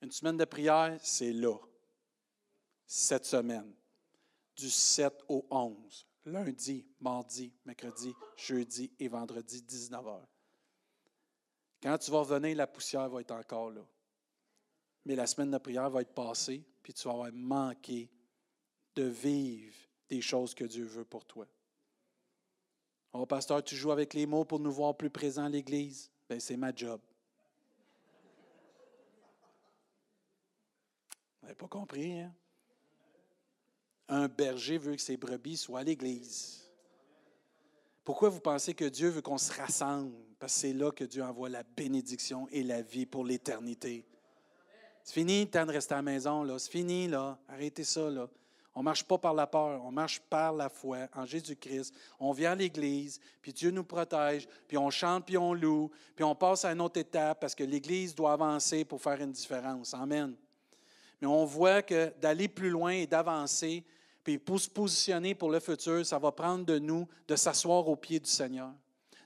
[0.02, 1.58] Une semaine de prière, c'est là.
[2.86, 3.72] Cette semaine.
[4.56, 6.08] Du 7 au 11.
[6.26, 10.26] Lundi, mardi, mercredi, jeudi et vendredi, 19h.
[11.84, 13.86] Quand tu vas revenir, la poussière va être encore là.
[15.06, 17.30] Mais la semaine de prière va être passée, puis tu vas avoir
[18.96, 19.76] de vivre
[20.08, 21.46] des choses que Dieu veut pour toi.
[23.12, 26.10] Oh, pasteur, tu joues avec les mots pour nous voir plus présents à l'Église?
[26.30, 27.02] Bien, c'est ma job.
[31.42, 32.34] Vous n'avez pas compris, hein?
[34.08, 36.63] Un berger veut que ses brebis soient à l'Église.
[38.04, 40.14] Pourquoi vous pensez que Dieu veut qu'on se rassemble?
[40.40, 44.06] Parce que c'est là que Dieu envoie la bénédiction et la vie pour l'éternité.
[45.04, 46.60] C'est fini le temps de rester à la maison, là.
[46.60, 47.38] C'est fini, là.
[47.48, 48.28] Arrêtez ça, là.
[48.76, 51.94] On ne marche pas par la peur, on marche par la foi en Jésus-Christ.
[52.20, 56.24] On vient à l'Église, puis Dieu nous protège, puis on chante, puis on loue, puis
[56.24, 59.94] on passe à une autre étape parce que l'Église doit avancer pour faire une différence.
[59.94, 60.36] Amen.
[61.22, 63.86] Mais on voit que d'aller plus loin et d'avancer,
[64.24, 67.96] puis pour se positionner pour le futur, ça va prendre de nous de s'asseoir au
[67.96, 68.72] pied du Seigneur,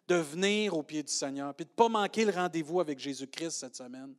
[0.08, 3.52] de venir au pied du Seigneur, puis de ne pas manquer le rendez-vous avec Jésus-Christ
[3.52, 4.16] cette semaine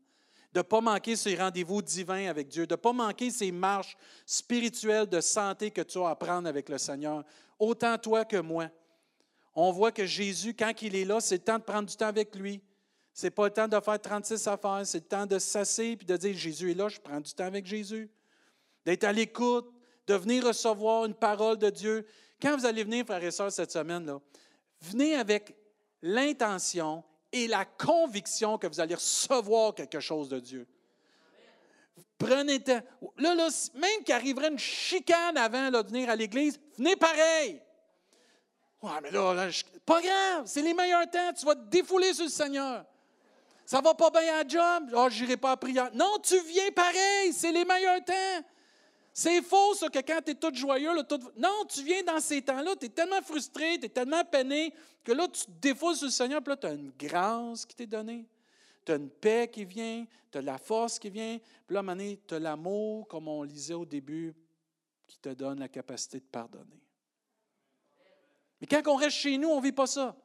[0.53, 3.97] de ne pas manquer ces rendez-vous divins avec Dieu, de ne pas manquer ces marches
[4.25, 7.25] spirituelles de santé que tu as à prendre avec le Seigneur,
[7.59, 8.69] autant toi que moi.
[9.55, 12.07] On voit que Jésus, quand il est là, c'est le temps de prendre du temps
[12.07, 12.63] avec lui.
[13.13, 15.97] Ce n'est pas le temps de faire 36 affaires, c'est le temps de s'asseoir et
[15.97, 18.11] de dire Jésus est là, je prends du temps avec Jésus.
[18.85, 19.71] D'être à l'écoute,
[20.09, 22.07] de venir recevoir une parole de Dieu.
[22.41, 24.19] Quand vous allez venir, frères et sœurs, cette semaine, là,
[24.81, 25.55] venez avec
[26.03, 30.67] l'intention et la conviction que vous allez recevoir quelque chose de Dieu.
[32.17, 32.81] Prenez temps.
[33.19, 37.61] Là, là même qu'il arriverait une chicane avant de venir à l'Église, venez pareil.
[38.81, 39.51] Ouais, mais là,
[39.85, 41.33] pas grave, c'est les meilleurs temps.
[41.35, 42.85] Tu vas te défouler sur le Seigneur.
[43.67, 44.91] Ça va pas bien à la job.
[44.97, 45.91] Oh, j'irai pas à prière.
[45.93, 48.43] Non, tu viens pareil, c'est les meilleurs temps.
[49.13, 50.91] C'est faux, ça, que quand tu es tout joyeux,
[51.37, 55.13] non, tu viens dans ces temps-là, tu es tellement frustré, tu es tellement peiné, que
[55.13, 57.87] là, tu te défoules sur le Seigneur, puis là, tu as une grâce qui t'est
[57.87, 58.27] donnée.
[58.85, 61.97] Tu as une paix qui vient, tu as la force qui vient, puis là, à
[62.27, 64.35] tu as l'amour, comme on lisait au début,
[65.07, 66.83] qui te donne la capacité de pardonner.
[68.61, 70.17] Mais quand on reste chez nous, on ne vit pas ça.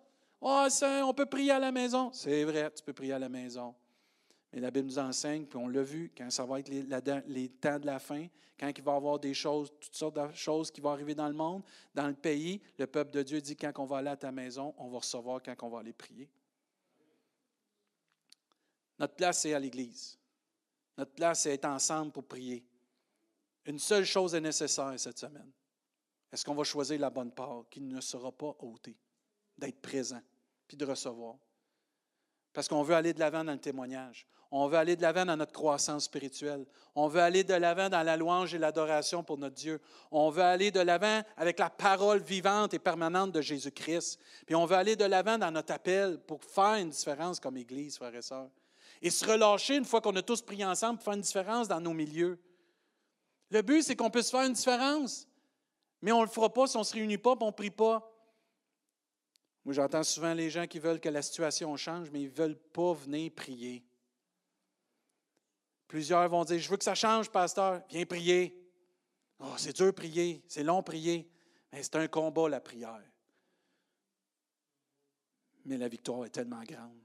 [0.42, 2.12] Ah, oh, on peut prier à la maison.
[2.12, 3.74] C'est vrai, tu peux prier à la maison.
[4.54, 7.80] Mais la Bible nous enseigne, puis on l'a vu, quand ça va être les, temps
[7.80, 8.28] de la fin,
[8.60, 11.28] quand il va y avoir des choses, toutes sortes de choses qui vont arriver dans
[11.28, 11.64] le monde,
[11.96, 14.76] dans le pays, le peuple de Dieu dit quand on va aller à ta maison,
[14.78, 16.30] on va recevoir quand on va aller prier.
[19.00, 20.20] Notre place, c'est à l'Église.
[20.98, 22.64] Notre place, c'est être ensemble pour prier.
[23.66, 25.52] Une seule chose est nécessaire cette semaine.
[26.32, 28.98] Est-ce qu'on va choisir la bonne part qui ne sera pas ôtée?
[29.58, 30.22] D'être présent,
[30.68, 31.38] puis de recevoir.
[32.54, 34.28] Parce qu'on veut aller de l'avant dans le témoignage.
[34.56, 36.64] On veut aller de l'avant dans notre croissance spirituelle.
[36.94, 39.82] On veut aller de l'avant dans la louange et l'adoration pour notre Dieu.
[40.12, 44.20] On veut aller de l'avant avec la parole vivante et permanente de Jésus-Christ.
[44.46, 47.98] Puis on veut aller de l'avant dans notre appel pour faire une différence comme Église,
[47.98, 48.52] frères et sœurs.
[49.02, 51.82] Et se relâcher une fois qu'on a tous prié ensemble pour faire une différence dans
[51.82, 52.38] nos milieux.
[53.50, 55.28] Le but, c'est qu'on puisse faire une différence.
[56.00, 57.52] Mais on ne le fera pas si on ne se réunit pas, et on ne
[57.52, 58.08] prie pas.
[59.66, 62.60] Moi, j'entends souvent les gens qui veulent que la situation change, mais ils ne veulent
[62.72, 63.84] pas venir prier.
[65.94, 67.84] Plusieurs vont dire, je veux que ça change, pasteur.
[67.88, 68.60] Viens prier.
[69.38, 71.30] Oh, c'est dur prier, c'est long prier.
[71.72, 73.04] Mais c'est un combat, la prière.
[75.64, 76.98] Mais la victoire est tellement grande.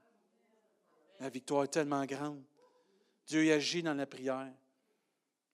[1.20, 2.42] La victoire est tellement grande.
[3.27, 4.55] Dieu agit dans la prière.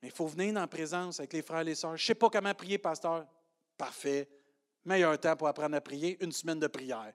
[0.01, 1.97] Mais il faut venir dans la présence avec les frères et les sœurs.
[1.97, 3.27] Je ne sais pas comment prier, pasteur.
[3.77, 4.29] Parfait.
[4.85, 7.13] Meilleur temps pour apprendre à prier, une semaine de prière.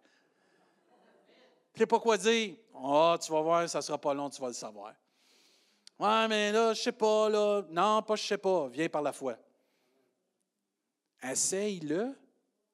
[1.72, 2.58] Tu sais pas quoi dire.
[2.76, 4.94] Ah, tu vas voir, ça ne sera pas long, tu vas le savoir.
[6.00, 7.62] Ouais, mais là, je sais pas, là.
[7.70, 8.70] Non, pas je sais pas.
[8.70, 9.38] Viens par la foi.
[11.22, 12.16] Essaye-le,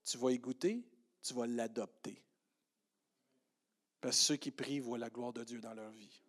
[0.03, 0.83] tu vas y goûter,
[1.23, 2.21] tu vas l'adopter.
[3.99, 6.21] Parce que ceux qui prient voient la gloire de Dieu dans leur vie.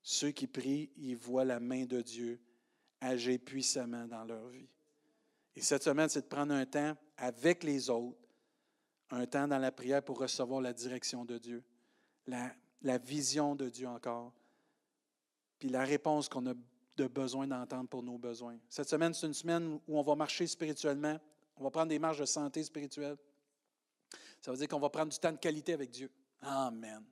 [0.00, 2.40] Ceux qui prient, ils voient la main de Dieu
[3.00, 4.68] agir puissamment dans leur vie.
[5.54, 8.18] Et cette semaine, c'est de prendre un temps avec les autres,
[9.10, 11.62] un temps dans la prière pour recevoir la direction de Dieu,
[12.26, 14.32] la, la vision de Dieu encore,
[15.58, 16.54] puis la réponse qu'on a
[16.96, 18.56] de besoin d'entendre pour nos besoins.
[18.68, 21.18] Cette semaine, c'est une semaine où on va marcher spirituellement.
[21.56, 23.16] On va prendre des marches de santé spirituelle.
[24.40, 26.10] Ça veut dire qu'on va prendre du temps de qualité avec Dieu.
[26.40, 27.04] Amen.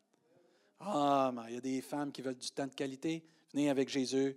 [0.81, 3.25] Ah, il y a des femmes qui veulent du temps de qualité.
[3.53, 4.37] Venez avec Jésus.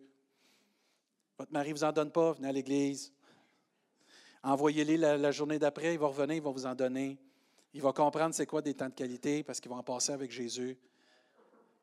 [1.37, 3.13] Votre mari ne vous en donne pas, venez à l'église.
[4.43, 7.17] Envoyez-les la, la, journée d'après, il va revenir, il va vous en donner.
[7.73, 10.31] Il va comprendre c'est quoi des temps de qualité parce qu'il va en passer avec
[10.31, 10.77] Jésus.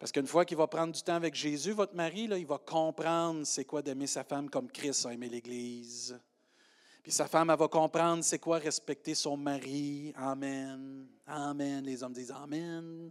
[0.05, 2.59] Parce qu'une fois qu'il va prendre du temps avec Jésus, votre mari, là, il va
[2.59, 6.21] comprendre c'est quoi d'aimer sa femme comme Christ a aimé l'Église.
[7.03, 10.13] Puis sa femme, elle va comprendre c'est quoi respecter son mari.
[10.15, 11.07] Amen.
[11.27, 11.83] Amen.
[11.83, 13.11] Les hommes disent Amen.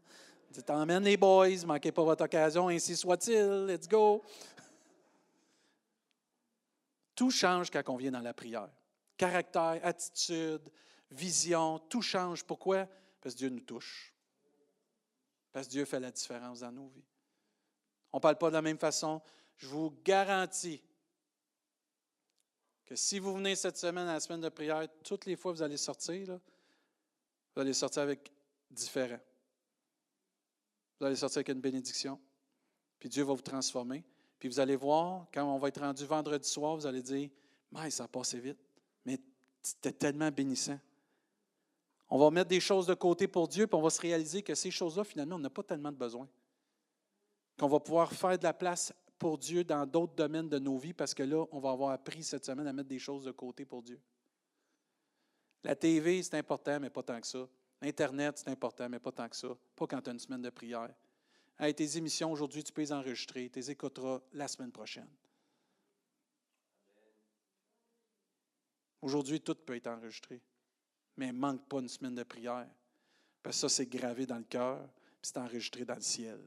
[0.51, 1.65] Dites Amen, les boys.
[1.65, 3.65] Manquez pas votre occasion, ainsi soit-il.
[3.65, 4.21] Let's go.
[7.15, 8.69] Tout change quand on vient dans la prière.
[9.17, 10.69] Caractère, attitude,
[11.10, 12.43] vision, tout change.
[12.43, 12.88] Pourquoi?
[13.19, 14.12] Parce que Dieu nous touche.
[15.53, 17.05] Parce que Dieu fait la différence dans nos vies.
[18.11, 19.21] On ne parle pas de la même façon.
[19.55, 20.83] Je vous garantis
[22.85, 25.57] que si vous venez cette semaine à la semaine de prière, toutes les fois que
[25.57, 26.39] vous allez sortir,
[27.55, 28.31] vous allez sortir avec
[28.69, 29.19] différent.
[30.99, 32.19] Vous allez sortir avec une bénédiction.
[32.99, 34.03] Puis Dieu va vous transformer.
[34.39, 37.29] Puis vous allez voir, quand on va être rendu vendredi soir, vous allez dire
[37.71, 38.59] Mais ça a passé vite.
[39.05, 39.19] Mais
[39.61, 40.79] c'était tellement bénissant.
[42.09, 44.55] On va mettre des choses de côté pour Dieu, puis on va se réaliser que
[44.55, 46.27] ces choses-là, finalement, on n'a pas tellement de besoin.
[47.57, 50.93] Qu'on va pouvoir faire de la place pour Dieu dans d'autres domaines de nos vies,
[50.93, 53.65] parce que là, on va avoir appris cette semaine à mettre des choses de côté
[53.65, 53.99] pour Dieu.
[55.63, 57.47] La TV, c'est important, mais pas tant que ça.
[57.81, 59.47] Internet, c'est important, mais pas tant que ça.
[59.75, 60.93] Pas quand tu as une semaine de prière.
[61.57, 63.49] Tes émissions aujourd'hui, tu peux les enregistrer.
[63.49, 65.07] Tu les écouteras la semaine prochaine.
[69.01, 70.41] Aujourd'hui, tout peut être enregistré.
[71.17, 72.67] Mais manque pas une semaine de prière.
[73.41, 74.80] Parce que ça, c'est gravé dans le cœur,
[75.21, 76.39] puis c'est enregistré dans le ciel.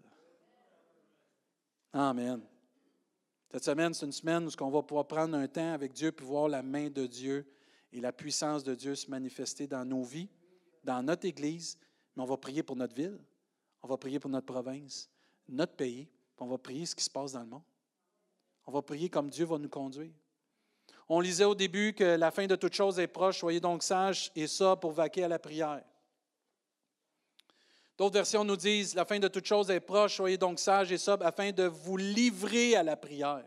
[1.93, 2.43] Amen.
[3.53, 6.27] Cette semaine, c'est une semaine où on va pouvoir prendre un temps avec Dieu puis
[6.27, 7.47] voir la main de Dieu
[7.93, 10.29] et la puissance de Dieu se manifester dans nos vies,
[10.85, 11.79] dans notre Église,
[12.15, 13.19] mais on va prier pour notre ville,
[13.83, 15.09] on va prier pour notre province,
[15.49, 17.63] notre pays, on va prier ce qui se passe dans le monde.
[18.67, 20.13] On va prier comme Dieu va nous conduire.
[21.09, 24.33] On lisait au début que la fin de toute chose est proche, soyez donc sages
[24.35, 25.83] et ça pour vaquer à la prière.
[27.97, 30.99] D'autres versions nous disent, la fin de toute chose est proche, soyez donc sages et
[30.99, 33.45] sobres afin de vous livrer à la prière.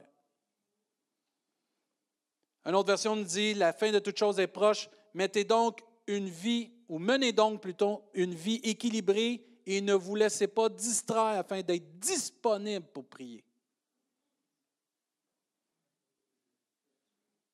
[2.65, 6.30] Une autre version nous dit, la fin de toute chose est proche, mettez donc une
[6.30, 11.62] vie, ou menez donc plutôt une vie équilibrée et ne vous laissez pas distraire afin
[11.62, 13.43] d'être disponible pour prier.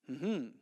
[0.08, 0.54] Mhm.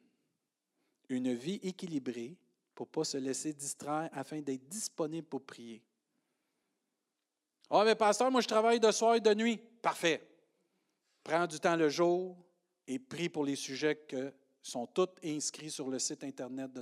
[1.10, 2.38] Une vie équilibrée
[2.74, 5.84] pour ne pas se laisser distraire afin d'être disponible pour prier.
[7.70, 9.58] Ah, mais pasteur, moi je travaille de soir et de nuit.
[9.82, 10.28] Parfait.
[11.24, 12.38] Prends du temps le jour
[12.88, 14.18] et prie pour les sujets qui
[14.62, 16.82] sont tous inscrits sur le site Internet de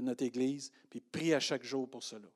[0.00, 2.28] notre, Église, puis prie à chaque jour pour cela.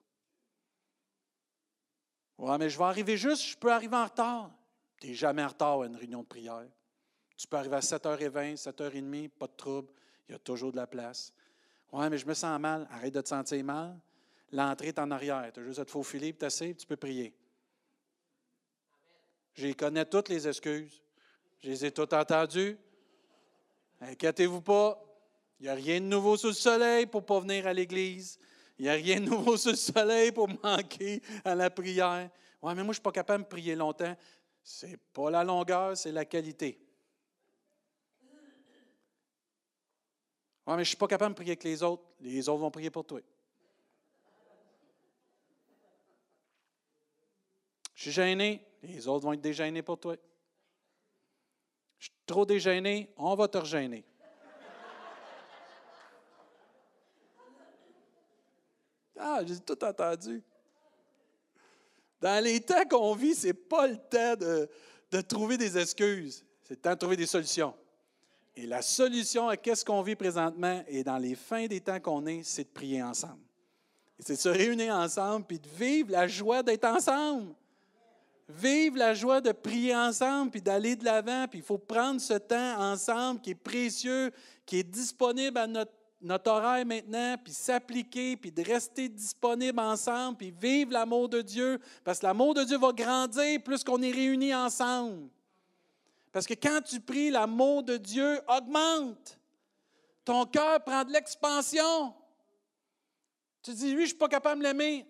[2.39, 4.53] Oui, mais je vais arriver juste, je peux arriver en retard.
[5.01, 6.69] Tu n'es jamais en retard à une réunion de prière.
[7.37, 9.93] Tu peux arriver à 7h20, 7h30, pas de trouble,
[10.29, 11.33] il y a toujours de la place.
[11.93, 12.87] Oui, mais je me sens mal.
[12.91, 13.99] Arrête de te sentir mal.
[14.53, 15.51] L'entrée est en arrière.
[15.53, 17.35] Tu as juste à te faufiler, tu tu peux prier.
[19.55, 21.03] Je connais toutes les excuses.
[21.61, 22.79] Je les ai toutes entendues.
[24.01, 25.03] Inquiétez-vous pas.
[25.59, 28.39] Il n'y a rien de nouveau sous le soleil pour ne pas venir à l'Église.
[28.79, 32.29] Il n'y a rien de nouveau sous le soleil pour manquer à la prière.
[32.61, 34.15] Oui, mais moi, je ne suis pas capable de prier longtemps.
[34.63, 36.79] Ce n'est pas la longueur, c'est la qualité.
[40.67, 42.03] Oui, mais je ne suis pas capable de prier avec les autres.
[42.21, 43.21] Les autres vont prier pour toi.
[47.95, 48.67] Je suis gêné.
[48.83, 50.17] Les autres vont être dégênés pour toi.
[51.99, 53.13] Je suis trop dégêné.
[53.17, 54.05] On va te regêner.
[59.19, 60.43] Ah, j'ai tout entendu.
[62.21, 64.69] Dans les temps qu'on vit, ce n'est pas le temps de,
[65.11, 66.45] de, trouver des excuses.
[66.63, 67.75] C'est le temps de trouver des solutions.
[68.57, 72.27] Et la solution à ce qu'on vit présentement et dans les fins des temps qu'on
[72.27, 73.43] est, c'est de prier ensemble.
[74.19, 77.55] C'est de se réunir ensemble puis de vivre la joie d'être ensemble.
[78.49, 81.47] Vivre la joie de prier ensemble puis d'aller de l'avant.
[81.49, 84.33] Puis il faut prendre ce temps ensemble qui est précieux,
[84.65, 85.93] qui est disponible à notre
[86.23, 91.79] notre oreille maintenant, puis s'appliquer, puis de rester disponible ensemble, puis vivre l'amour de Dieu,
[92.05, 95.29] parce que l'amour de Dieu va grandir plus qu'on est réunis ensemble.
[96.37, 99.41] Parce que quand tu pries, l'amour de Dieu augmente.
[100.23, 102.15] Ton cœur prend de l'expansion.
[103.63, 105.07] Tu dis, lui, je ne suis pas capable de l'aimer.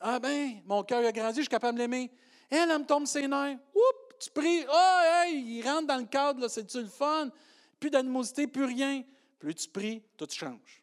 [0.00, 2.10] Ah ben, mon cœur a grandi, je suis capable de l'aimer.
[2.48, 3.58] Elle, elle me tombe ses nerfs.
[3.74, 4.64] Oups, tu pries.
[4.66, 7.30] Oh, il rentre dans le cadre, c'est-tu le fun?
[7.78, 9.04] Plus d'animosité, plus rien.
[9.38, 10.82] Plus tu pries, tout change.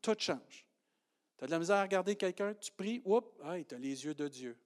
[0.00, 0.66] Tout change.
[1.38, 3.28] Tu as de la misère à regarder quelqu'un, tu pries, oups,
[3.68, 4.58] tu as les yeux de Dieu.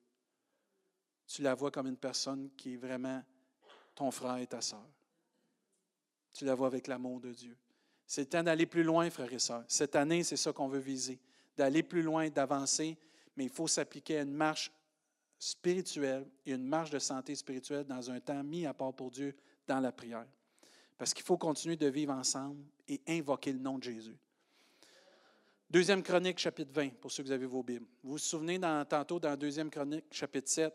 [1.27, 3.23] Tu la vois comme une personne qui est vraiment
[3.97, 4.87] ton frère et ta sœur.
[6.33, 7.57] Tu la vois avec l'amour de Dieu.
[8.07, 9.65] C'est le temps d'aller plus loin, frères et sœurs.
[9.67, 11.19] Cette année, c'est ça qu'on veut viser,
[11.57, 12.97] d'aller plus loin, d'avancer,
[13.37, 14.71] mais il faut s'appliquer à une marche
[15.39, 19.35] spirituelle et une marche de santé spirituelle dans un temps mis à part pour Dieu
[19.67, 20.27] dans la prière.
[20.97, 24.17] Parce qu'il faut continuer de vivre ensemble et invoquer le nom de Jésus.
[25.69, 27.87] Deuxième Chronique, chapitre 20, pour ceux vous avez vos Bibles.
[28.05, 30.73] Vous vous souvenez dans, tantôt dans Deuxième Chronique, chapitre 7,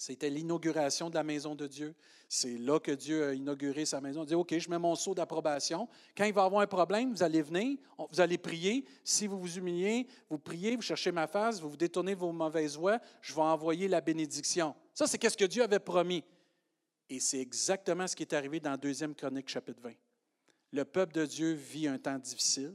[0.00, 1.94] c'était l'inauguration de la maison de Dieu.
[2.26, 4.22] C'est là que Dieu a inauguré sa maison.
[4.22, 5.86] Il dit, OK, je mets mon sceau d'approbation.
[6.16, 8.86] Quand il va avoir un problème, vous allez venir, vous allez prier.
[9.04, 12.78] Si vous vous humiliez, vous priez, vous cherchez ma face, vous vous détournez vos mauvaises
[12.78, 14.74] voies, je vais envoyer la bénédiction.
[14.94, 16.24] Ça, c'est ce que Dieu avait promis.
[17.10, 19.92] Et c'est exactement ce qui est arrivé dans 2 Chronique, chapitre 20.
[20.72, 22.74] Le peuple de Dieu vit un temps difficile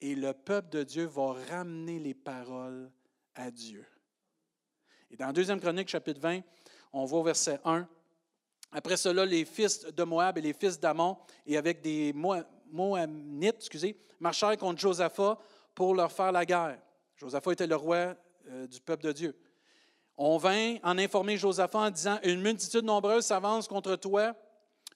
[0.00, 2.92] et le peuple de Dieu va ramener les paroles
[3.34, 3.84] à Dieu.
[5.14, 6.40] Et dans 2 Chronique, chapitre 20,
[6.92, 7.86] on voit au verset 1,
[8.72, 13.96] Après cela, les fils de Moab et les fils d'Amon, et avec des Moabnites, excusez,
[14.18, 15.38] marchèrent contre Josaphat
[15.72, 16.80] pour leur faire la guerre.
[17.14, 18.16] Josaphat était le roi
[18.50, 19.38] euh, du peuple de Dieu.
[20.16, 24.34] On vint en informer Josaphat en disant Une multitude nombreuse s'avance contre toi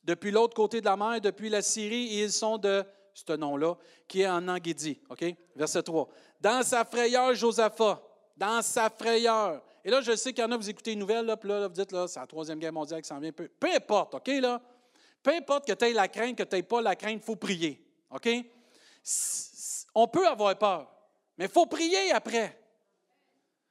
[0.03, 3.77] depuis l'autre côté de la mer, depuis la Syrie, et ils sont de ce nom-là,
[4.09, 5.01] qui est en Anguédi.
[5.11, 5.25] OK?
[5.55, 6.09] Verset 3.
[6.41, 8.03] Dans sa frayeur, Josaphat,
[8.37, 9.63] dans sa frayeur.
[9.85, 11.67] Et là, je sais qu'il y en a, vous écoutez une nouvelle, là, puis là,
[11.69, 13.33] vous dites, là, c'est la Troisième Guerre mondiale qui s'en vient.
[13.33, 14.61] Peu, peu importe, OK, là?
[15.23, 17.37] Peu importe que tu aies la crainte, que tu n'aies pas la crainte, il faut
[17.37, 17.85] prier.
[18.11, 18.29] OK?
[19.95, 20.91] On peut avoir peur,
[21.37, 22.59] mais il faut prier après.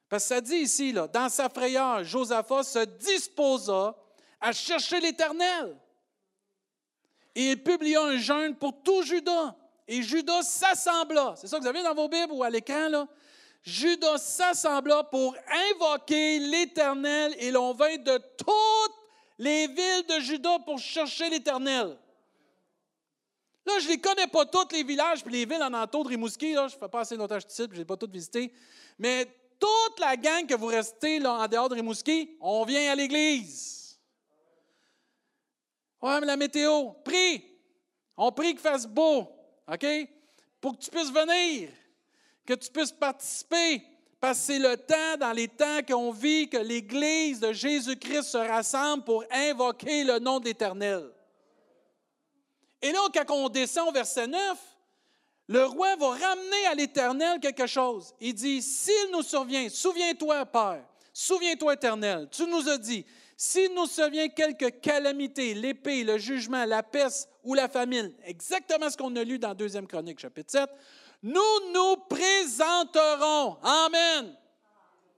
[0.10, 3.96] Parce que ça dit ici, là, dans sa frayeur, Josaphat se disposa
[4.40, 5.78] à chercher l'Éternel.
[7.36, 9.56] Et il publia un jeûne pour tout Judas.
[9.88, 11.36] Et Judas s'assembla.
[11.38, 13.08] C'est ça que vous avez dans vos Bibles ou à l'écran, là?
[13.68, 15.36] Judas s'assembla pour
[15.72, 18.96] invoquer l'Éternel et l'on vint de toutes
[19.38, 21.98] les villes de Judas pour chercher l'Éternel.
[23.66, 26.10] Là, je ne les connais pas tous, les villages puis les villes en entour de
[26.10, 26.54] Rimouski.
[26.54, 28.54] Là, je ne fais pas assez longtemps que je je n'ai pas toutes visité.
[28.98, 29.26] Mais
[29.60, 34.00] toute la gang que vous restez là, en dehors de Rimouski, on vient à l'église.
[36.02, 37.44] Ouais, mais la météo, prie.
[38.16, 39.28] On prie qu'il fasse beau,
[39.68, 39.86] OK?
[40.62, 41.70] Pour que tu puisses venir,
[42.48, 43.84] que tu puisses participer.
[44.20, 48.38] Parce que c'est le temps, dans les temps qu'on vit, que l'Église de Jésus-Christ se
[48.38, 51.12] rassemble pour invoquer le nom de l'Éternel.
[52.82, 54.40] Et là, quand on descend au verset 9,
[55.50, 58.14] le roi va ramener à l'Éternel quelque chose.
[58.20, 60.84] Il dit, s'il nous survient, souviens-toi, Père,
[61.14, 66.82] souviens-toi, Éternel, tu nous as dit, s'il nous survient quelque calamité, l'épée, le jugement, la
[66.82, 70.70] peste ou la famine, exactement ce qu'on a lu dans 2 Chronique, chapitre 7,
[71.24, 73.58] nous nous présenterons.
[73.64, 74.36] Amen.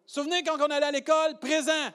[0.06, 1.89] Souvenez quand on allait à l'école, présent.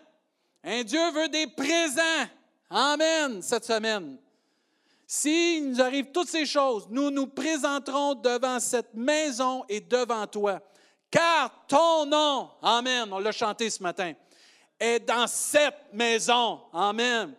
[0.62, 2.28] Un Dieu veut des présents.
[2.70, 4.18] Amen cette semaine.
[5.06, 10.60] S'il nous arrive toutes ces choses, nous nous présenterons devant cette maison et devant toi.
[11.10, 14.14] Car ton nom, Amen, on l'a chanté ce matin,
[14.80, 16.60] est dans cette maison.
[16.72, 17.34] Amen.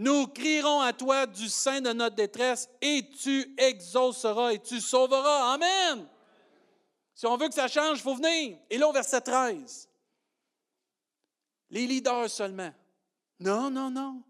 [0.00, 5.54] Nous crierons à toi du sein de notre détresse et tu exauceras et tu sauveras.
[5.54, 6.06] Amen.
[7.12, 8.60] Si on veut que ça change, il faut venir.
[8.70, 9.88] Et là, au verset 13,
[11.70, 12.72] les leaders seulement.
[13.40, 14.22] Non, non, non.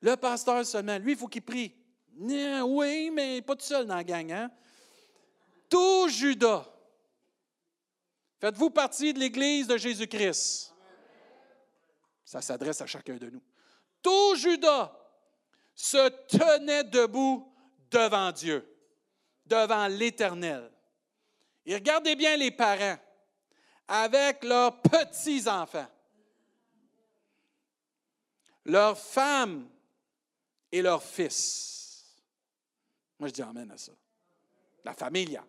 [0.00, 1.74] Le pasteur seulement, lui, il faut qu'il prie.
[2.16, 4.30] Oui, mais pas tout seul dans la gang.
[4.30, 4.52] Hein?
[5.68, 6.64] Tout Judas.
[8.38, 10.72] Faites-vous partie de l'Église de Jésus-Christ.
[12.24, 13.42] Ça s'adresse à chacun de nous.
[14.04, 14.92] Tout Judas
[15.74, 17.50] se tenait debout
[17.90, 18.62] devant Dieu,
[19.46, 20.70] devant l'Éternel.
[21.64, 22.98] Et regardez bien les parents
[23.88, 25.88] avec leurs petits-enfants,
[28.66, 29.70] leurs femmes
[30.70, 32.14] et leurs fils.
[33.18, 33.92] Moi, je dis Amen à ça.
[34.84, 35.40] La famille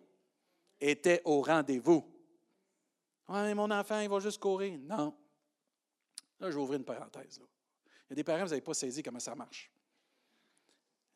[0.80, 2.10] était au rendez-vous.
[3.28, 4.78] Oui, mon enfant, il va juste courir.
[4.80, 5.14] Non.
[6.40, 7.38] Là, je vais ouvrir une parenthèse.
[8.06, 9.70] Il y a des parents, vous n'avez pas saisi comment ça marche.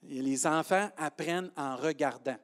[0.03, 2.39] les enfants apprennent en regardant.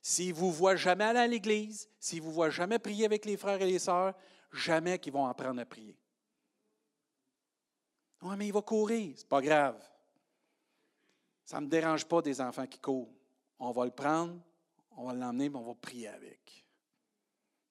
[0.00, 3.24] S'ils ne vous voient jamais aller à l'église, s'ils ne vous voient jamais prier avec
[3.24, 4.14] les frères et les sœurs,
[4.52, 5.96] jamais qu'ils vont apprendre à prier.
[8.22, 9.14] Oui, mais il va courir.
[9.16, 9.80] C'est pas grave.
[11.44, 13.14] Ça ne me dérange pas des enfants qui courent.
[13.58, 14.40] On va le prendre,
[14.96, 16.64] on va l'emmener, on va prier avec.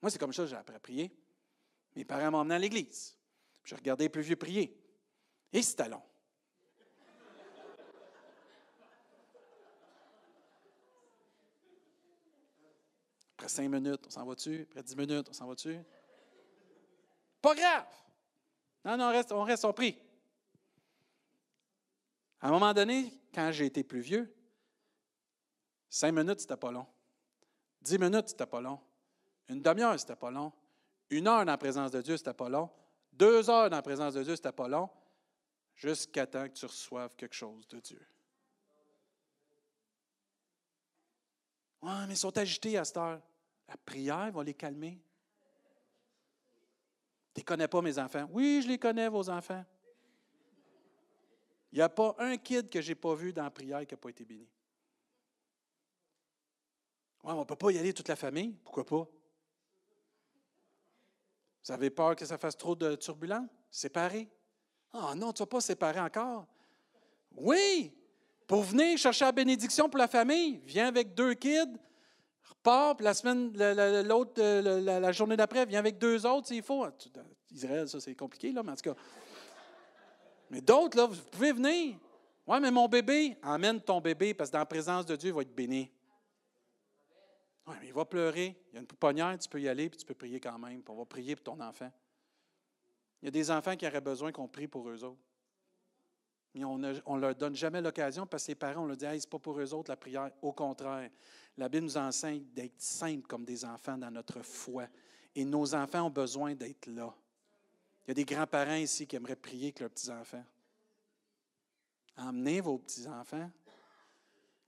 [0.02, 1.16] Moi, c'est comme ça que j'ai appris à prier.
[1.96, 3.18] Mes parents m'ont emmené à l'église.
[3.64, 4.78] Je regardais les plus vieux prier.
[5.54, 6.02] Et c'était long.
[13.38, 14.62] Après cinq minutes, on s'en va-tu?
[14.64, 15.80] Après dix minutes, on s'en va-tu?
[17.42, 17.86] Pas grave.
[18.84, 19.98] Non, non, on reste, on reste, on prie.
[22.42, 24.34] À un moment donné, quand j'ai été plus vieux,
[25.90, 26.86] cinq minutes, c'était pas long.
[27.82, 28.80] Dix minutes, c'était pas long.
[29.48, 30.52] Une demi-heure, c'était pas long.
[31.10, 32.70] Une heure dans la présence de Dieu, c'était pas long.
[33.14, 34.90] Deux heures dans la présence de Dieu, c'était pas long.
[35.78, 38.06] Jusqu'à temps que tu reçoives quelque chose de Dieu.
[41.84, 43.22] Oui, mais ils sont agités à cette heure.
[43.68, 45.00] La prière va les calmer.
[47.36, 48.28] Tu ne connais pas mes enfants?
[48.32, 49.64] Oui, je les connais, vos enfants.
[51.72, 53.94] Il n'y a pas un kid que je n'ai pas vu dans la prière qui
[53.94, 54.50] n'a pas été béni.
[57.24, 58.54] Ouais, on ne peut pas y aller toute la famille.
[58.64, 59.08] Pourquoi pas?
[61.64, 63.48] Vous avez peur que ça fasse trop de turbulence?
[63.70, 64.28] Séparer.
[64.94, 66.46] Ah non, tu ne vas pas séparer encore.
[67.36, 67.92] Oui,
[68.48, 71.78] pour venir chercher la bénédiction pour la famille, viens avec deux kids,
[72.44, 73.52] repars, puis la semaine,
[74.08, 76.86] l'autre, la, journée d'après, viens avec deux autres s'il faut.
[77.52, 79.00] Israël, ça c'est compliqué, là, mais en tout cas.
[80.50, 81.98] Mais d'autres, là, vous pouvez venir.
[82.48, 85.36] Ouais, mais mon bébé, emmène ton bébé parce que dans la présence de Dieu, il
[85.36, 85.92] va être béni.
[87.68, 88.56] Oui, mais il va pleurer.
[88.72, 90.82] Il y a une pouponnière, tu peux y aller, puis tu peux prier quand même.
[90.82, 91.92] Puis on va prier pour ton enfant.
[93.22, 95.22] Il y a des enfants qui auraient besoin qu'on prie pour eux autres.
[96.54, 99.20] Mais on ne leur donne jamais l'occasion parce que les parents, on leur dit hey,
[99.20, 100.32] c'est pas pour eux autres la prière.
[100.42, 101.10] Au contraire,
[101.58, 104.88] la Bible nous enseigne d'être simples comme des enfants dans notre foi.
[105.36, 107.14] Et nos enfants ont besoin d'être là.
[108.06, 110.44] Il y a des grands-parents ici qui aimeraient prier avec leurs petits-enfants.
[112.18, 113.52] Emmenez vos petits-enfants.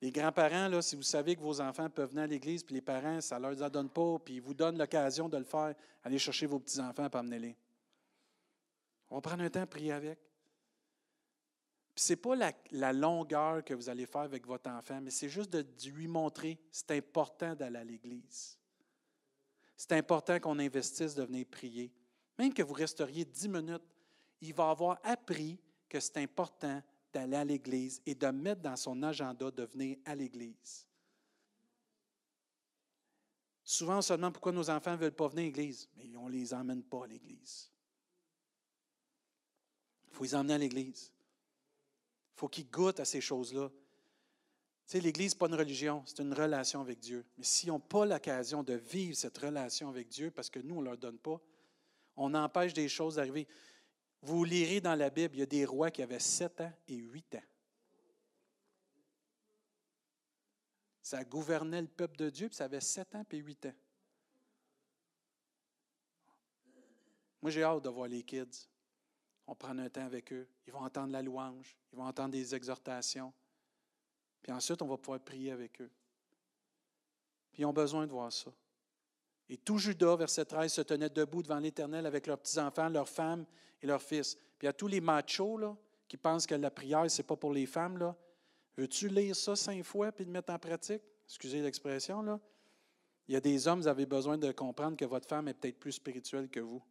[0.01, 2.81] Les grands-parents, là, si vous savez que vos enfants peuvent venir à l'église, puis les
[2.81, 5.73] parents, ça ne leur donne pas, puis ils vous donnent l'occasion de le faire,
[6.03, 7.55] allez chercher vos petits-enfants et amenez-les.
[9.09, 10.19] On va prendre un temps à prier avec.
[11.95, 12.35] Ce n'est pas
[12.71, 16.57] la, longueur que vous allez faire avec votre enfant, mais c'est juste de, lui montrer
[16.71, 18.57] c'est important d'aller à l'église.
[19.75, 21.91] C'est important qu'on investisse de venir prier.
[22.37, 23.83] Même que vous resteriez dix minutes,
[24.39, 26.81] il va avoir appris que c'est important
[27.11, 30.87] d'aller à l'église et de mettre dans son agenda de venir à l'église.
[33.63, 36.27] Souvent, on se demande pourquoi nos enfants ne veulent pas venir à l'église, mais on
[36.27, 37.69] ne les emmène pas à l'église.
[40.11, 41.11] Il faut les emmener à l'église.
[42.35, 43.69] Il faut qu'ils goûtent à ces choses-là.
[43.69, 47.23] Tu sais, l'Église, ce n'est pas une religion, c'est une relation avec Dieu.
[47.37, 50.81] Mais s'ils n'ont pas l'occasion de vivre cette relation avec Dieu, parce que nous, on
[50.81, 51.39] ne leur donne pas,
[52.15, 53.47] on empêche des choses d'arriver.
[54.21, 56.95] Vous lirez dans la Bible, il y a des rois qui avaient 7 ans et
[56.95, 57.43] 8 ans.
[61.01, 63.75] Ça gouvernait le peuple de Dieu, puis ça avait 7 ans et 8 ans.
[67.41, 68.67] Moi, j'ai hâte de voir les kids.
[69.49, 70.47] On prend un temps avec eux.
[70.67, 73.33] Ils vont entendre la louange, ils vont entendre des exhortations.
[74.43, 75.89] Puis ensuite, on va pouvoir prier avec eux.
[77.51, 78.51] Puis ils ont besoin de voir ça.
[79.49, 83.43] Et tout Judas, verset 13, se tenait debout devant l'Éternel avec leurs petits-enfants, leurs femmes
[83.81, 84.37] et leurs fils.
[84.59, 85.75] Puis à tous les machos
[86.07, 88.13] qui pensent que la prière, ce n'est pas pour les femmes,
[88.77, 91.01] veux-tu lire ça cinq fois puis le mettre en pratique?
[91.25, 92.39] Excusez l'expression.
[93.27, 95.79] Il y a des hommes, vous avez besoin de comprendre que votre femme est peut-être
[95.79, 96.83] plus spirituelle que vous.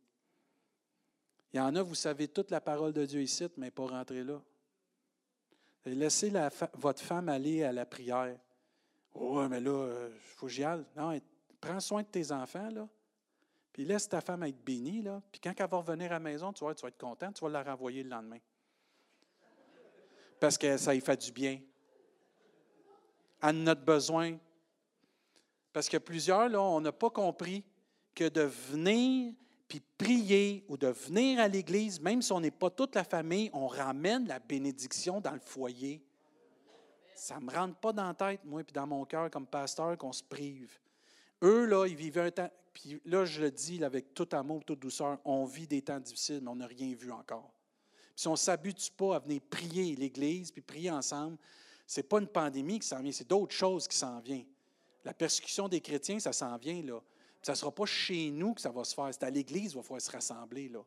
[1.52, 4.22] Il y en a, vous savez toute la parole de Dieu ici, mais pas rentrer
[4.22, 4.40] là.
[5.86, 6.30] Laissez
[6.74, 8.36] votre femme aller à la prière.
[9.14, 10.84] Oh, mais là, il euh, faut que j'y aille.
[10.94, 11.18] Non,
[11.60, 12.86] prends soin de tes enfants, là.
[13.72, 15.22] Puis laisse ta femme être bénie, là.
[15.30, 17.42] Puis quand elle va revenir à la maison, tu vas, tu vas être content, tu
[17.42, 18.38] vas la renvoyer le lendemain.
[20.38, 21.60] Parce que ça y fait du bien.
[23.40, 24.36] À notre besoin.
[25.72, 27.64] Parce que plusieurs, là, on n'a pas compris
[28.14, 29.34] que de venir
[29.68, 33.50] puis prier ou de venir à l'Église, même si on n'est pas toute la famille,
[33.52, 36.02] on ramène la bénédiction dans le foyer.
[37.14, 39.98] Ça ne me rentre pas dans la tête, moi, puis dans mon cœur comme pasteur,
[39.98, 40.78] qu'on se prive.
[41.42, 44.78] Eux, là, ils vivaient un temps, puis là, je le dis avec tout amour, toute
[44.80, 47.52] douceur, on vit des temps difficiles, mais on n'a rien vu encore.
[48.14, 51.36] Puis si on ne s'habitue pas à venir prier l'Église, puis prier ensemble,
[51.86, 54.46] ce n'est pas une pandémie qui s'en vient, c'est d'autres choses qui s'en viennent.
[55.04, 57.00] La persécution des chrétiens, ça s'en vient, là.
[57.42, 59.08] Ça ne sera pas chez nous que ça va se faire.
[59.12, 60.68] C'est à l'Église qu'il va falloir se rassembler.
[60.68, 60.80] Là.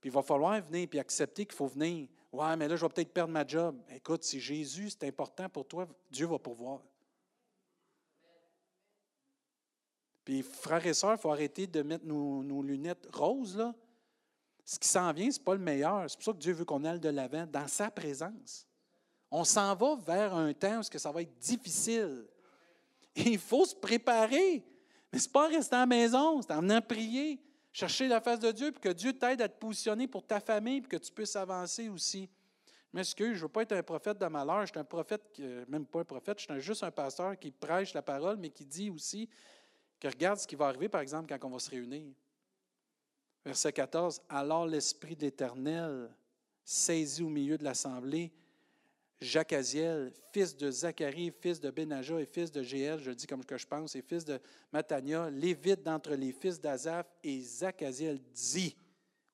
[0.00, 2.08] Puis il va falloir venir et accepter qu'il faut venir.
[2.32, 3.80] Ouais, mais là, je vais peut-être perdre ma job.
[3.94, 6.80] Écoute, si Jésus, c'est important pour toi, Dieu va pourvoir.
[10.24, 13.56] Puis, frères et sœurs, il faut arrêter de mettre nos, lunettes roses.
[13.56, 13.74] Là.
[14.64, 16.10] Ce qui s'en vient, ce n'est pas le meilleur.
[16.10, 18.66] C'est pour ça que Dieu veut qu'on aille de l'avant dans sa présence.
[19.30, 22.26] On s'en va vers un temps où ça va être difficile.
[23.14, 24.64] Et il faut se préparer.
[25.12, 27.40] Mais ce n'est pas rester à la maison, c'est en venant prier,
[27.72, 30.80] chercher la face de Dieu, puis que Dieu t'aide à te positionner pour ta famille,
[30.80, 32.28] puis que tu puisses avancer aussi.
[32.92, 35.38] M'excuse, je ne veux pas être un prophète de malheur, je suis un prophète,
[35.68, 38.64] même pas un prophète, je suis juste un pasteur qui prêche la parole, mais qui
[38.64, 39.28] dit aussi
[40.00, 42.14] que regarde ce qui va arriver, par exemple, quand on va se réunir.
[43.44, 46.10] Verset 14, Alors l'Esprit de l'Éternel
[46.64, 48.32] saisit au milieu de l'assemblée
[49.20, 49.54] Jacques
[50.32, 53.66] fils de Zacharie, fils de Benaja et fils de Jéel, je dis comme que je
[53.66, 54.38] pense, et fils de
[54.72, 58.76] Matania, lévite d'entre les fils d'Azaph, et Zachaziel dit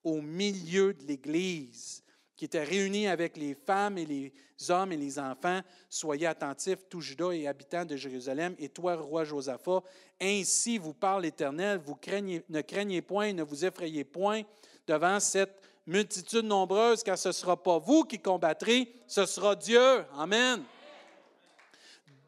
[0.05, 2.05] au milieu de l'Église,
[2.37, 4.33] qui était réunie avec les femmes et les
[4.71, 9.25] hommes et les enfants, Soyez attentifs, tout Judas et habitants de Jérusalem, et toi, roi
[9.25, 9.83] Josaphat,
[10.21, 14.43] ainsi vous parle l'Éternel, vous craignez, ne craignez point, ne vous effrayez point
[14.87, 20.05] devant cette multitude nombreuse, car ce ne sera pas vous qui combattrez, ce sera Dieu.
[20.17, 20.63] Amen.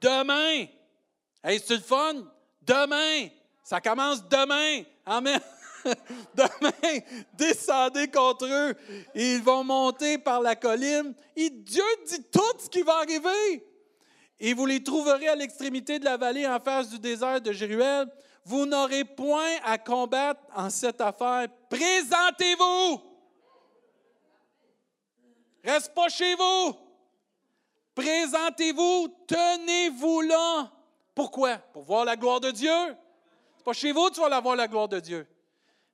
[0.00, 0.66] Demain,
[1.42, 2.14] hey, c'est le fun?
[2.62, 3.28] Demain,
[3.62, 4.82] ça commence demain.
[5.06, 5.40] Amen.
[6.34, 7.00] Demain,
[7.34, 8.74] descendez contre eux.
[9.14, 11.14] Ils vont monter par la colline.
[11.36, 13.64] Et Dieu dit tout ce qui va arriver.
[14.40, 18.08] Et vous les trouverez à l'extrémité de la vallée en face du désert de Jéruel.
[18.44, 21.48] Vous n'aurez point à combattre en cette affaire.
[21.70, 23.13] Présentez-vous.
[25.64, 26.76] Reste pas chez vous.
[27.94, 30.70] Présentez-vous, tenez-vous là.
[31.14, 31.56] Pourquoi?
[31.56, 32.96] Pour voir la gloire de Dieu.
[33.56, 35.26] C'est pas chez vous que tu vas la voir la gloire de Dieu.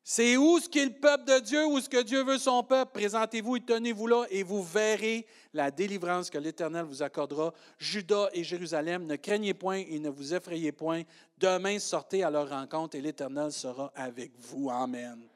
[0.03, 2.93] C'est où ce qu'est le peuple de Dieu, où ce que Dieu veut son peuple.
[2.95, 7.53] Présentez-vous et tenez-vous là et vous verrez la délivrance que l'Éternel vous accordera.
[7.79, 11.03] Judas et Jérusalem, ne craignez point et ne vous effrayez point.
[11.39, 14.69] Demain, sortez à leur rencontre et l'Éternel sera avec vous.
[14.71, 15.30] Amen.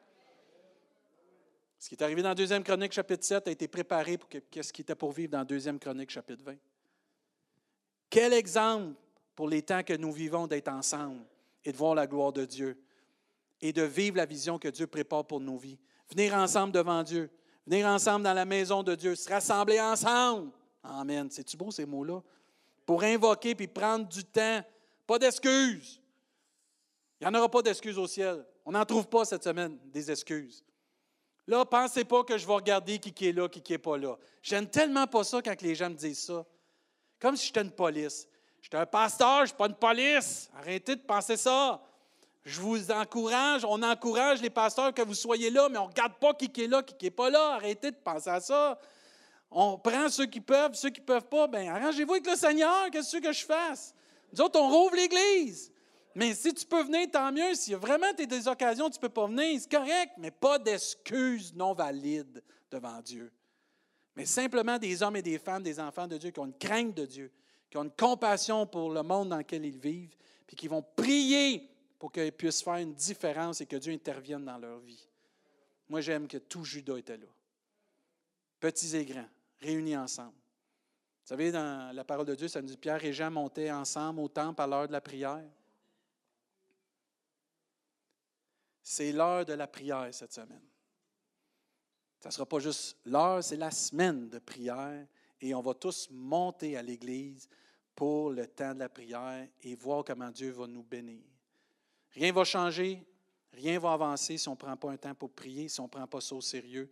[1.85, 4.81] Ce qui est arrivé dans 2 Chronique chapitre 7 a été préparé pour ce qui
[4.81, 6.55] était pour vivre dans 2 Chronique chapitre 20.
[8.09, 8.95] Quel exemple
[9.37, 11.21] pour les temps que nous vivons d'être ensemble
[11.63, 12.83] et de voir la gloire de Dieu
[13.61, 15.79] et de vivre la vision que Dieu prépare pour nos vies?
[16.09, 17.31] Venir ensemble devant Dieu,
[17.67, 20.53] venir ensemble dans la maison de Dieu, se rassembler ensemble.
[20.83, 21.31] Amen.
[21.31, 22.23] C'est-tu beau ces mots-là?
[22.87, 24.65] Pour invoquer puis prendre du temps.
[25.07, 26.01] Pas d'excuses.
[27.21, 28.43] Il n'y en aura pas d'excuses au ciel.
[28.65, 30.65] On n'en trouve pas cette semaine, des excuses.
[31.47, 34.17] Là, pensez pas que je vais regarder qui, est là, qui, n'est pas là.
[34.43, 36.45] J'aime tellement pas ça quand les gens me disent ça.
[37.21, 38.27] Comme si j'étais une police.
[38.63, 40.51] J'étais un pasteur, je suis pas une police.
[40.57, 41.83] Arrêtez de penser ça.
[42.45, 46.15] Je vous encourage, on encourage les pasteurs que vous soyez là, mais on ne regarde
[46.15, 47.55] pas qui, est là, qui n'est pas là.
[47.55, 48.79] Arrêtez de penser à ça.
[49.51, 51.47] On prend ceux qui peuvent, ceux qui ne peuvent pas.
[51.47, 52.91] Bien, arrangez-vous avec le Seigneur.
[52.91, 53.95] Qu'est-ce que je fasse?
[54.33, 55.73] Nous autres, on rouvre l'Église.
[56.15, 57.55] Mais si tu peux venir, tant mieux.
[57.55, 60.59] S'il y a vraiment des occasions, tu ne peux pas venir, c'est correct, mais pas
[60.59, 63.33] d'excuses non valides devant Dieu.
[64.15, 66.95] Mais simplement des hommes et des femmes, des enfants de Dieu qui ont une crainte
[66.95, 67.33] de Dieu,
[67.69, 70.15] qui ont une compassion pour le monde dans lequel ils vivent,
[70.47, 74.59] puis qui vont prier pour qu'ils puissent faire une différence et que Dieu intervienne dans
[74.59, 75.09] leur vie.
[75.89, 77.27] Moi, j'aime que tout Judas était là.
[78.61, 80.33] Petits et grands, réunis ensemble.
[80.33, 84.21] Vous savez, dans la parole de Dieu, ça nous dit Pierre et Jean montaient ensemble
[84.21, 85.43] au temple à l'heure de la prière.
[88.87, 90.63] C'est l'heure de la prière cette semaine.
[92.21, 95.07] Ça ne sera pas juste l'heure, c'est la semaine de prière
[95.41, 97.49] et on va tous monter à l'Église
[97.95, 101.23] pour le temps de la prière et voir comment Dieu va nous bénir.
[102.13, 103.07] Rien ne va changer,
[103.53, 105.85] rien ne va avancer si on ne prend pas un temps pour prier, si on
[105.85, 106.91] ne prend pas ça au sérieux.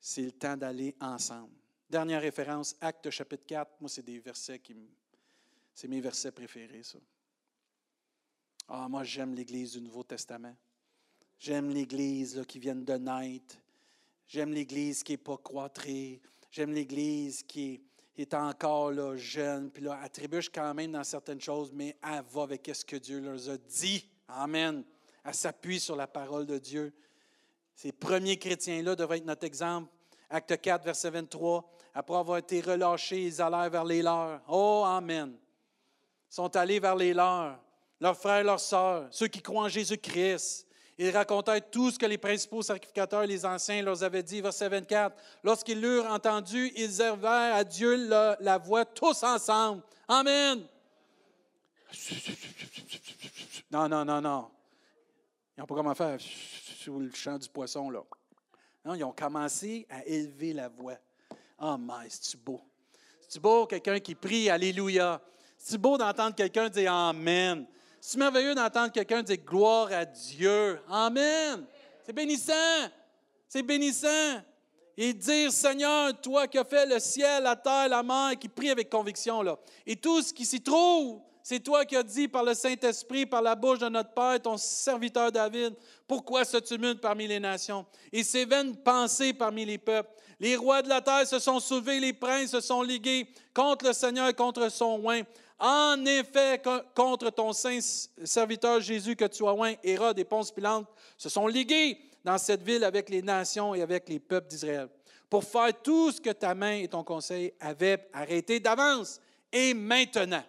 [0.00, 1.52] C'est le temps d'aller ensemble.
[1.88, 3.72] Dernière référence, Acte chapitre 4.
[3.80, 4.74] Moi, c'est des versets qui.
[5.74, 6.98] C'est mes versets préférés, ça.
[8.68, 10.56] Ah, moi, j'aime l'Église du Nouveau Testament.
[11.38, 13.54] J'aime l'Église qui vient de naître.
[14.26, 16.20] J'aime l'Église qui n'est pas croîtrée.
[16.50, 17.80] J'aime l'Église qui
[18.16, 22.24] est, encore là, jeune, puis là, elle trébuche quand même dans certaines choses, mais elle
[22.28, 24.08] va avec ce que Dieu leur a dit.
[24.28, 24.82] Amen.
[25.24, 26.92] Elle s'appuie sur la parole de Dieu.
[27.74, 29.92] Ces premiers chrétiens-là devraient être notre exemple.
[30.28, 31.70] Acte 4, verset 23.
[31.94, 34.40] Après avoir été relâchés, ils allèrent vers les leurs.
[34.48, 35.36] Oh, Amen.
[36.30, 37.60] Ils sont allés vers les leurs
[38.00, 40.66] leurs frères, leurs sœurs, ceux qui croient en Jésus-Christ.
[40.98, 44.40] Ils racontèrent tout ce que les principaux sacrificateurs, les anciens, leur avaient dit.
[44.40, 45.14] Verset 24.
[45.44, 49.82] Lorsqu'ils l'eurent entendu, ils élevèrent à Dieu la, voix tous ensemble.
[50.08, 50.66] Amen.
[53.70, 54.50] Non, non, non, non.
[55.56, 58.00] Ils n'ont pas comment faire sur le chant du poisson, là.
[58.84, 60.96] Non, ils ont commencé à élever la voix.
[61.58, 62.62] Oh, mais c'est-tu beau?
[63.20, 65.20] C'est-tu beau, quelqu'un qui prie Alléluia?
[65.58, 67.66] C'est beau d'entendre quelqu'un dire Amen.
[68.08, 70.78] C'est merveilleux d'entendre quelqu'un dire gloire à Dieu.
[70.88, 71.66] Amen.
[72.04, 72.52] C'est bénissant.
[73.48, 74.42] C'est bénissant.
[74.96, 78.70] Et dire, Seigneur, toi qui as fait le ciel, la terre, la mer, qui prie
[78.70, 79.58] avec conviction, là.
[79.84, 83.42] Et tout ce qui s'y trouve, c'est toi qui as dit par le Saint-Esprit, par
[83.42, 85.74] la bouche de notre Père, ton serviteur David,
[86.06, 87.86] pourquoi ce tumulte parmi les nations?
[88.12, 90.10] Et ces vaines pensées parmi les peuples.
[90.38, 93.92] Les rois de la terre se sont soulevés, les princes se sont ligués contre le
[93.92, 95.22] Seigneur contre son oint.
[95.58, 96.60] En effet,
[96.94, 97.78] contre ton saint
[98.24, 100.84] serviteur Jésus que tu as oint, Hérode et Ponce Pilate
[101.16, 104.88] se sont ligués dans cette ville avec les nations et avec les peuples d'Israël
[105.28, 109.20] pour faire tout ce que ta main et ton conseil avaient arrêté d'avance.
[109.52, 110.44] Et maintenant,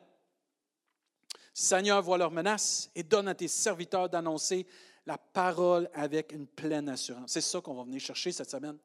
[1.53, 4.67] Seigneur, vois leurs menaces et donne à tes serviteurs d'annoncer
[5.05, 7.31] la parole avec une pleine assurance.
[7.31, 8.77] C'est ça qu'on va venir chercher cette semaine.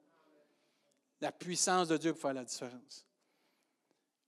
[1.20, 3.04] La puissance de Dieu pour faire la différence.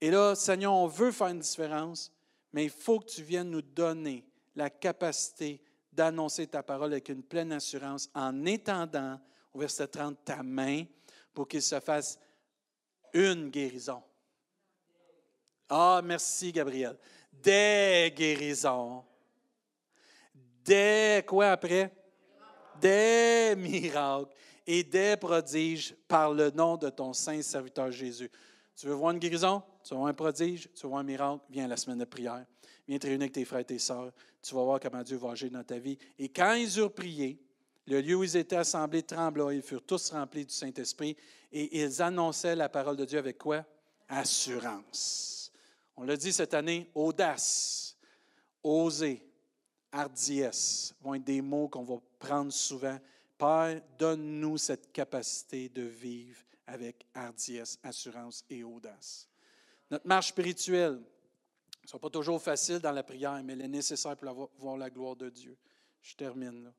[0.05, 2.11] Et là, Seigneur, on veut faire une différence,
[2.53, 4.23] mais il faut que tu viennes nous donner
[4.55, 5.59] la capacité
[5.91, 9.19] d'annoncer ta parole avec une pleine assurance en étendant,
[9.51, 10.83] au verset 30, ta main
[11.33, 12.19] pour qu'il se fasse
[13.13, 14.03] une guérison.
[15.69, 16.99] Ah, merci, Gabriel.
[17.33, 19.03] Des guérisons.
[20.63, 21.91] Des quoi après?
[22.79, 24.31] Des miracles
[24.67, 28.29] et des prodiges par le nom de ton saint serviteur Jésus.
[28.75, 29.63] Tu veux voir une guérison?
[29.85, 30.67] Tu veux voir un prodige?
[30.73, 31.43] Tu veux voir un miracle?
[31.49, 32.43] Viens à la semaine de prière.
[32.87, 34.11] Viens te réunir avec tes frères et tes sœurs.
[34.41, 35.97] Tu vas voir comment Dieu va agir dans ta vie.
[36.17, 37.39] Et quand ils eurent prié,
[37.87, 39.53] Le lieu où ils étaient assemblés trembla.
[39.53, 41.15] Ils furent tous remplis du Saint-Esprit
[41.51, 43.63] et ils annonçaient la parole de Dieu avec quoi?
[44.07, 45.51] Assurance.
[45.95, 47.95] On l'a dit cette année, audace,
[48.63, 49.23] oser,
[49.91, 52.97] hardiesse vont être des mots qu'on va prendre souvent.
[53.37, 59.27] Père, donne-nous cette capacité de vivre avec hardiesse, assurance et audace.
[59.91, 61.01] Notre marche spirituelle
[61.83, 64.89] ne sont pas toujours facile dans la prière, mais elle est nécessaire pour voir la
[64.89, 65.57] gloire de Dieu.
[66.01, 66.73] Je termine là.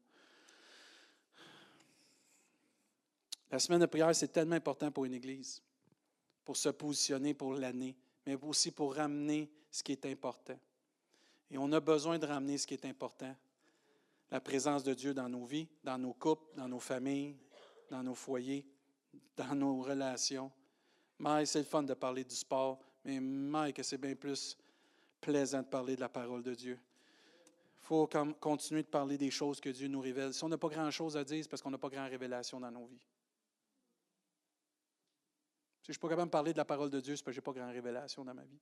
[3.51, 5.63] La semaine de prière, c'est tellement important pour une Église,
[6.45, 7.97] pour se positionner pour l'année,
[8.27, 10.59] mais aussi pour ramener ce qui est important.
[11.51, 13.35] Et on a besoin de ramener ce qui est important.
[14.31, 17.37] La présence de Dieu dans nos vies, dans nos couples, dans nos familles,
[17.89, 18.67] dans nos foyers,
[19.37, 20.51] dans nos relations.
[21.19, 24.59] Mike, c'est le fun de parler du sport, mais Mike, c'est bien plus
[25.21, 26.77] plaisant de parler de la parole de Dieu.
[26.77, 28.09] Il faut
[28.41, 30.35] continuer de parler des choses que Dieu nous révèle.
[30.35, 32.73] Si on n'a pas grand-chose à dire, c'est parce qu'on n'a pas grand révélation dans
[32.73, 32.99] nos vies.
[35.83, 37.37] Si je ne suis pas capable de parler de la parole de Dieu, c'est parce
[37.37, 38.59] que je n'ai pas grand révélation dans ma vie.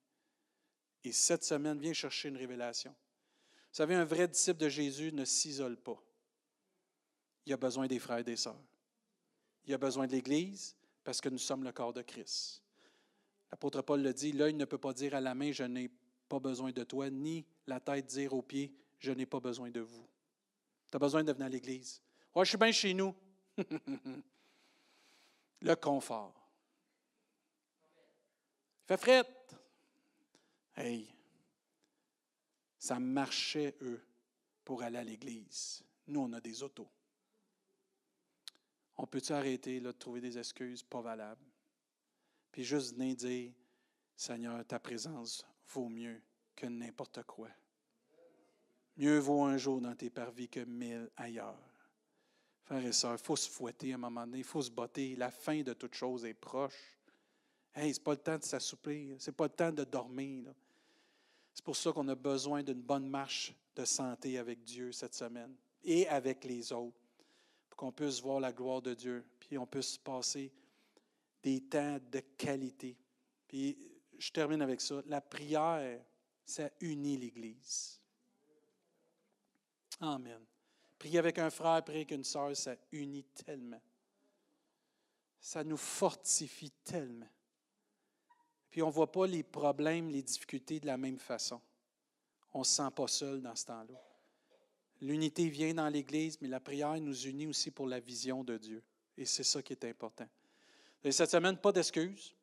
[1.05, 2.91] Et cette semaine, viens chercher une révélation.
[2.91, 6.01] Vous savez, un vrai disciple de Jésus ne s'isole pas.
[7.47, 8.61] Il a besoin des frères et des sœurs.
[9.65, 12.64] Il a besoin de l'Église parce que nous sommes le corps de Christ.
[13.55, 15.89] L'apôtre Paul le dit, l'œil ne peut pas dire à la main, je n'ai
[16.29, 19.79] pas besoin de toi, ni la tête dire aux pieds, je n'ai pas besoin de
[19.79, 20.09] vous.
[20.91, 22.03] Tu as besoin de venir à l'Église.
[22.35, 23.15] Ouais, je suis bien chez nous.
[25.61, 26.35] le confort.
[28.89, 29.23] Fait fret.
[30.77, 31.15] Hey,
[32.77, 34.05] ça marchait, eux,
[34.65, 35.85] pour aller à l'église.
[36.09, 36.91] Nous, on a des autos.
[38.97, 41.54] On peut-tu arrêter là, de trouver des excuses pas valables?
[42.55, 43.53] Puis juste venir dire,
[44.15, 46.23] Seigneur, ta présence vaut mieux
[46.55, 47.49] que n'importe quoi.
[48.97, 51.59] Mieux vaut un jour dans tes parvis que mille ailleurs.
[52.63, 55.17] Frères et sœurs, il faut se fouetter à un moment donné, il faut se botter.
[55.17, 56.97] La fin de toute chose est proche.
[57.75, 60.55] Hey, ce pas le temps de s'assouplir, ce n'est pas le temps de dormir.
[61.53, 65.57] C'est pour ça qu'on a besoin d'une bonne marche de santé avec Dieu cette semaine
[65.83, 67.01] et avec les autres,
[67.69, 70.53] pour qu'on puisse voir la gloire de Dieu, puis on puisse passer
[71.45, 72.97] des temps de qualité.
[73.47, 73.77] Puis
[74.19, 75.03] je termine avec ça.
[75.07, 76.01] La prière,
[76.45, 78.01] ça unit l'Église.
[80.01, 80.41] Amen.
[80.99, 83.81] Prier avec un frère, prier avec une sœur, ça unit tellement.
[85.39, 87.29] Ça nous fortifie tellement.
[88.71, 91.61] Puis on ne voit pas les problèmes, les difficultés de la même façon.
[92.55, 94.03] On ne se sent pas seul dans ce temps-là.
[95.03, 98.83] L'unité vient dans l'Église, mais la prière nous unit aussi pour la vision de Dieu.
[99.19, 100.27] Et c'est ça qui est important.
[101.05, 102.35] Et cette semaine, pas d'excuses.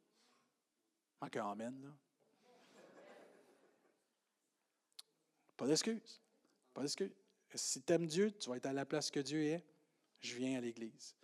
[1.20, 1.90] Encore amen, là.
[5.58, 6.22] Pas d'excuses.
[6.74, 7.12] Pas d'excuses.
[7.56, 9.66] Si tu aimes Dieu, tu vas être à la place que Dieu est.
[10.20, 11.16] Je viens à l'Église.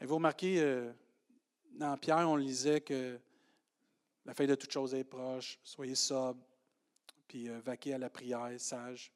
[0.00, 0.90] Et vous remarquez, euh,
[1.72, 3.20] dans Pierre, on lisait que
[4.24, 5.58] la fin de toute chose est proche.
[5.62, 6.44] Soyez sobres,
[7.28, 9.12] puis euh, vaquez à la prière, sage.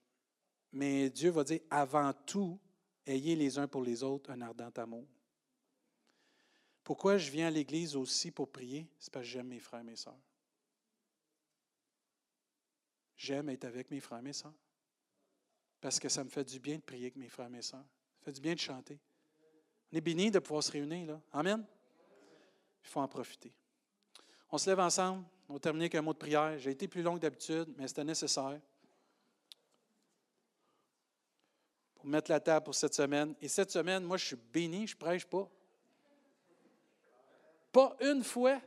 [0.72, 2.58] Mais Dieu va dire avant tout,
[3.06, 5.06] ayez les uns pour les autres un ardent amour.
[6.88, 8.88] Pourquoi je viens à l'Église aussi pour prier?
[8.98, 10.16] C'est parce que j'aime mes frères et mes sœurs.
[13.14, 14.54] J'aime être avec mes frères et mes sœurs.
[15.82, 17.84] Parce que ça me fait du bien de prier avec mes frères et mes sœurs.
[18.20, 18.98] Ça fait du bien de chanter.
[19.92, 21.08] On est bénis de pouvoir se réunir.
[21.08, 21.20] Là.
[21.30, 21.62] Amen?
[22.82, 23.52] Il faut en profiter.
[24.50, 25.26] On se lève ensemble.
[25.46, 26.58] On va terminer avec un mot de prière.
[26.58, 28.58] J'ai été plus long que d'habitude, mais c'était nécessaire
[31.96, 33.34] pour mettre la table pour cette semaine.
[33.42, 35.50] Et cette semaine, moi, je suis béni, je ne prêche pas.
[37.72, 38.60] Pas une fois.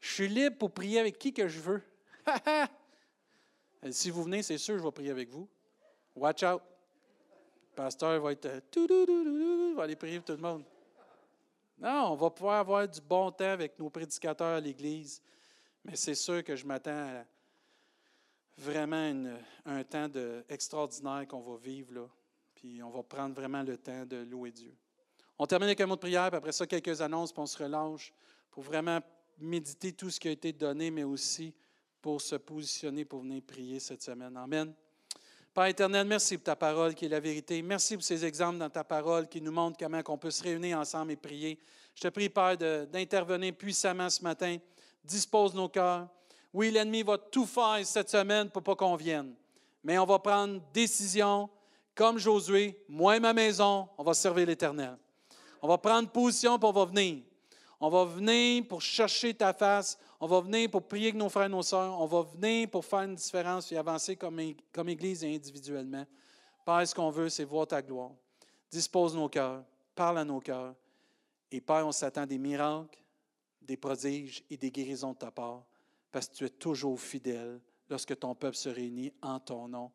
[0.00, 1.82] Je suis libre pour prier avec qui que je veux.
[3.90, 5.48] si vous venez, c'est sûr, je vais prier avec vous.
[6.14, 6.62] Watch out.
[7.70, 8.86] Le pasteur va être tout,
[9.76, 10.64] va aller prier pour tout le monde.
[11.78, 15.22] Non, on va pouvoir avoir du bon temps avec nos prédicateurs à l'Église,
[15.84, 17.24] mais c'est sûr que je m'attends à
[18.56, 20.08] vraiment un temps
[20.48, 22.08] extraordinaire qu'on va vivre là.
[22.56, 24.74] Puis on va prendre vraiment le temps de louer Dieu.
[25.38, 27.62] On termine avec un mot de prière, puis après ça, quelques annonces, puis on se
[27.62, 28.12] relâche
[28.50, 28.98] pour vraiment
[29.38, 31.54] méditer tout ce qui a été donné, mais aussi
[32.02, 34.36] pour se positionner pour venir prier cette semaine.
[34.36, 34.72] Amen.
[35.54, 37.60] Père éternel, merci pour ta parole qui est la vérité.
[37.62, 40.78] Merci pour ces exemples dans ta parole qui nous montrent comment on peut se réunir
[40.78, 41.58] ensemble et prier.
[41.94, 44.56] Je te prie, Père, d'intervenir puissamment ce matin.
[45.04, 46.08] Dispose nos cœurs.
[46.52, 49.34] Oui, l'ennemi va tout faire cette semaine pour pas qu'on vienne.
[49.82, 51.48] Mais on va prendre décision,
[51.94, 54.96] comme Josué, moi et ma maison, on va servir l'Éternel.
[55.62, 57.22] On va prendre position, pour on va venir.
[57.80, 59.98] On va venir pour chercher ta face.
[60.20, 62.00] On va venir pour prier avec nos frères et nos sœurs.
[62.00, 66.04] On va venir pour faire une différence et avancer comme, Église et individuellement.
[66.64, 68.10] Père, ce qu'on veut, c'est voir ta gloire.
[68.70, 70.74] Dispose nos cœurs, parle à nos cœurs.
[71.50, 72.98] Et Père, on s'attend des miracles,
[73.62, 75.64] des prodiges et des guérisons de ta part,
[76.10, 79.90] parce que tu es toujours fidèle lorsque ton peuple se réunit en ton nom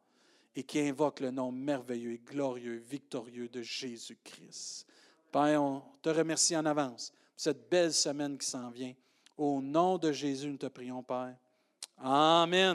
[0.55, 4.87] et qui invoque le nom merveilleux glorieux, victorieux de Jésus-Christ.
[5.33, 8.93] Père, on te remercie en avance pour cette belle semaine qui s'en vient.
[9.35, 11.35] Au nom de Jésus, nous te prions, Père.
[11.97, 12.71] Amen.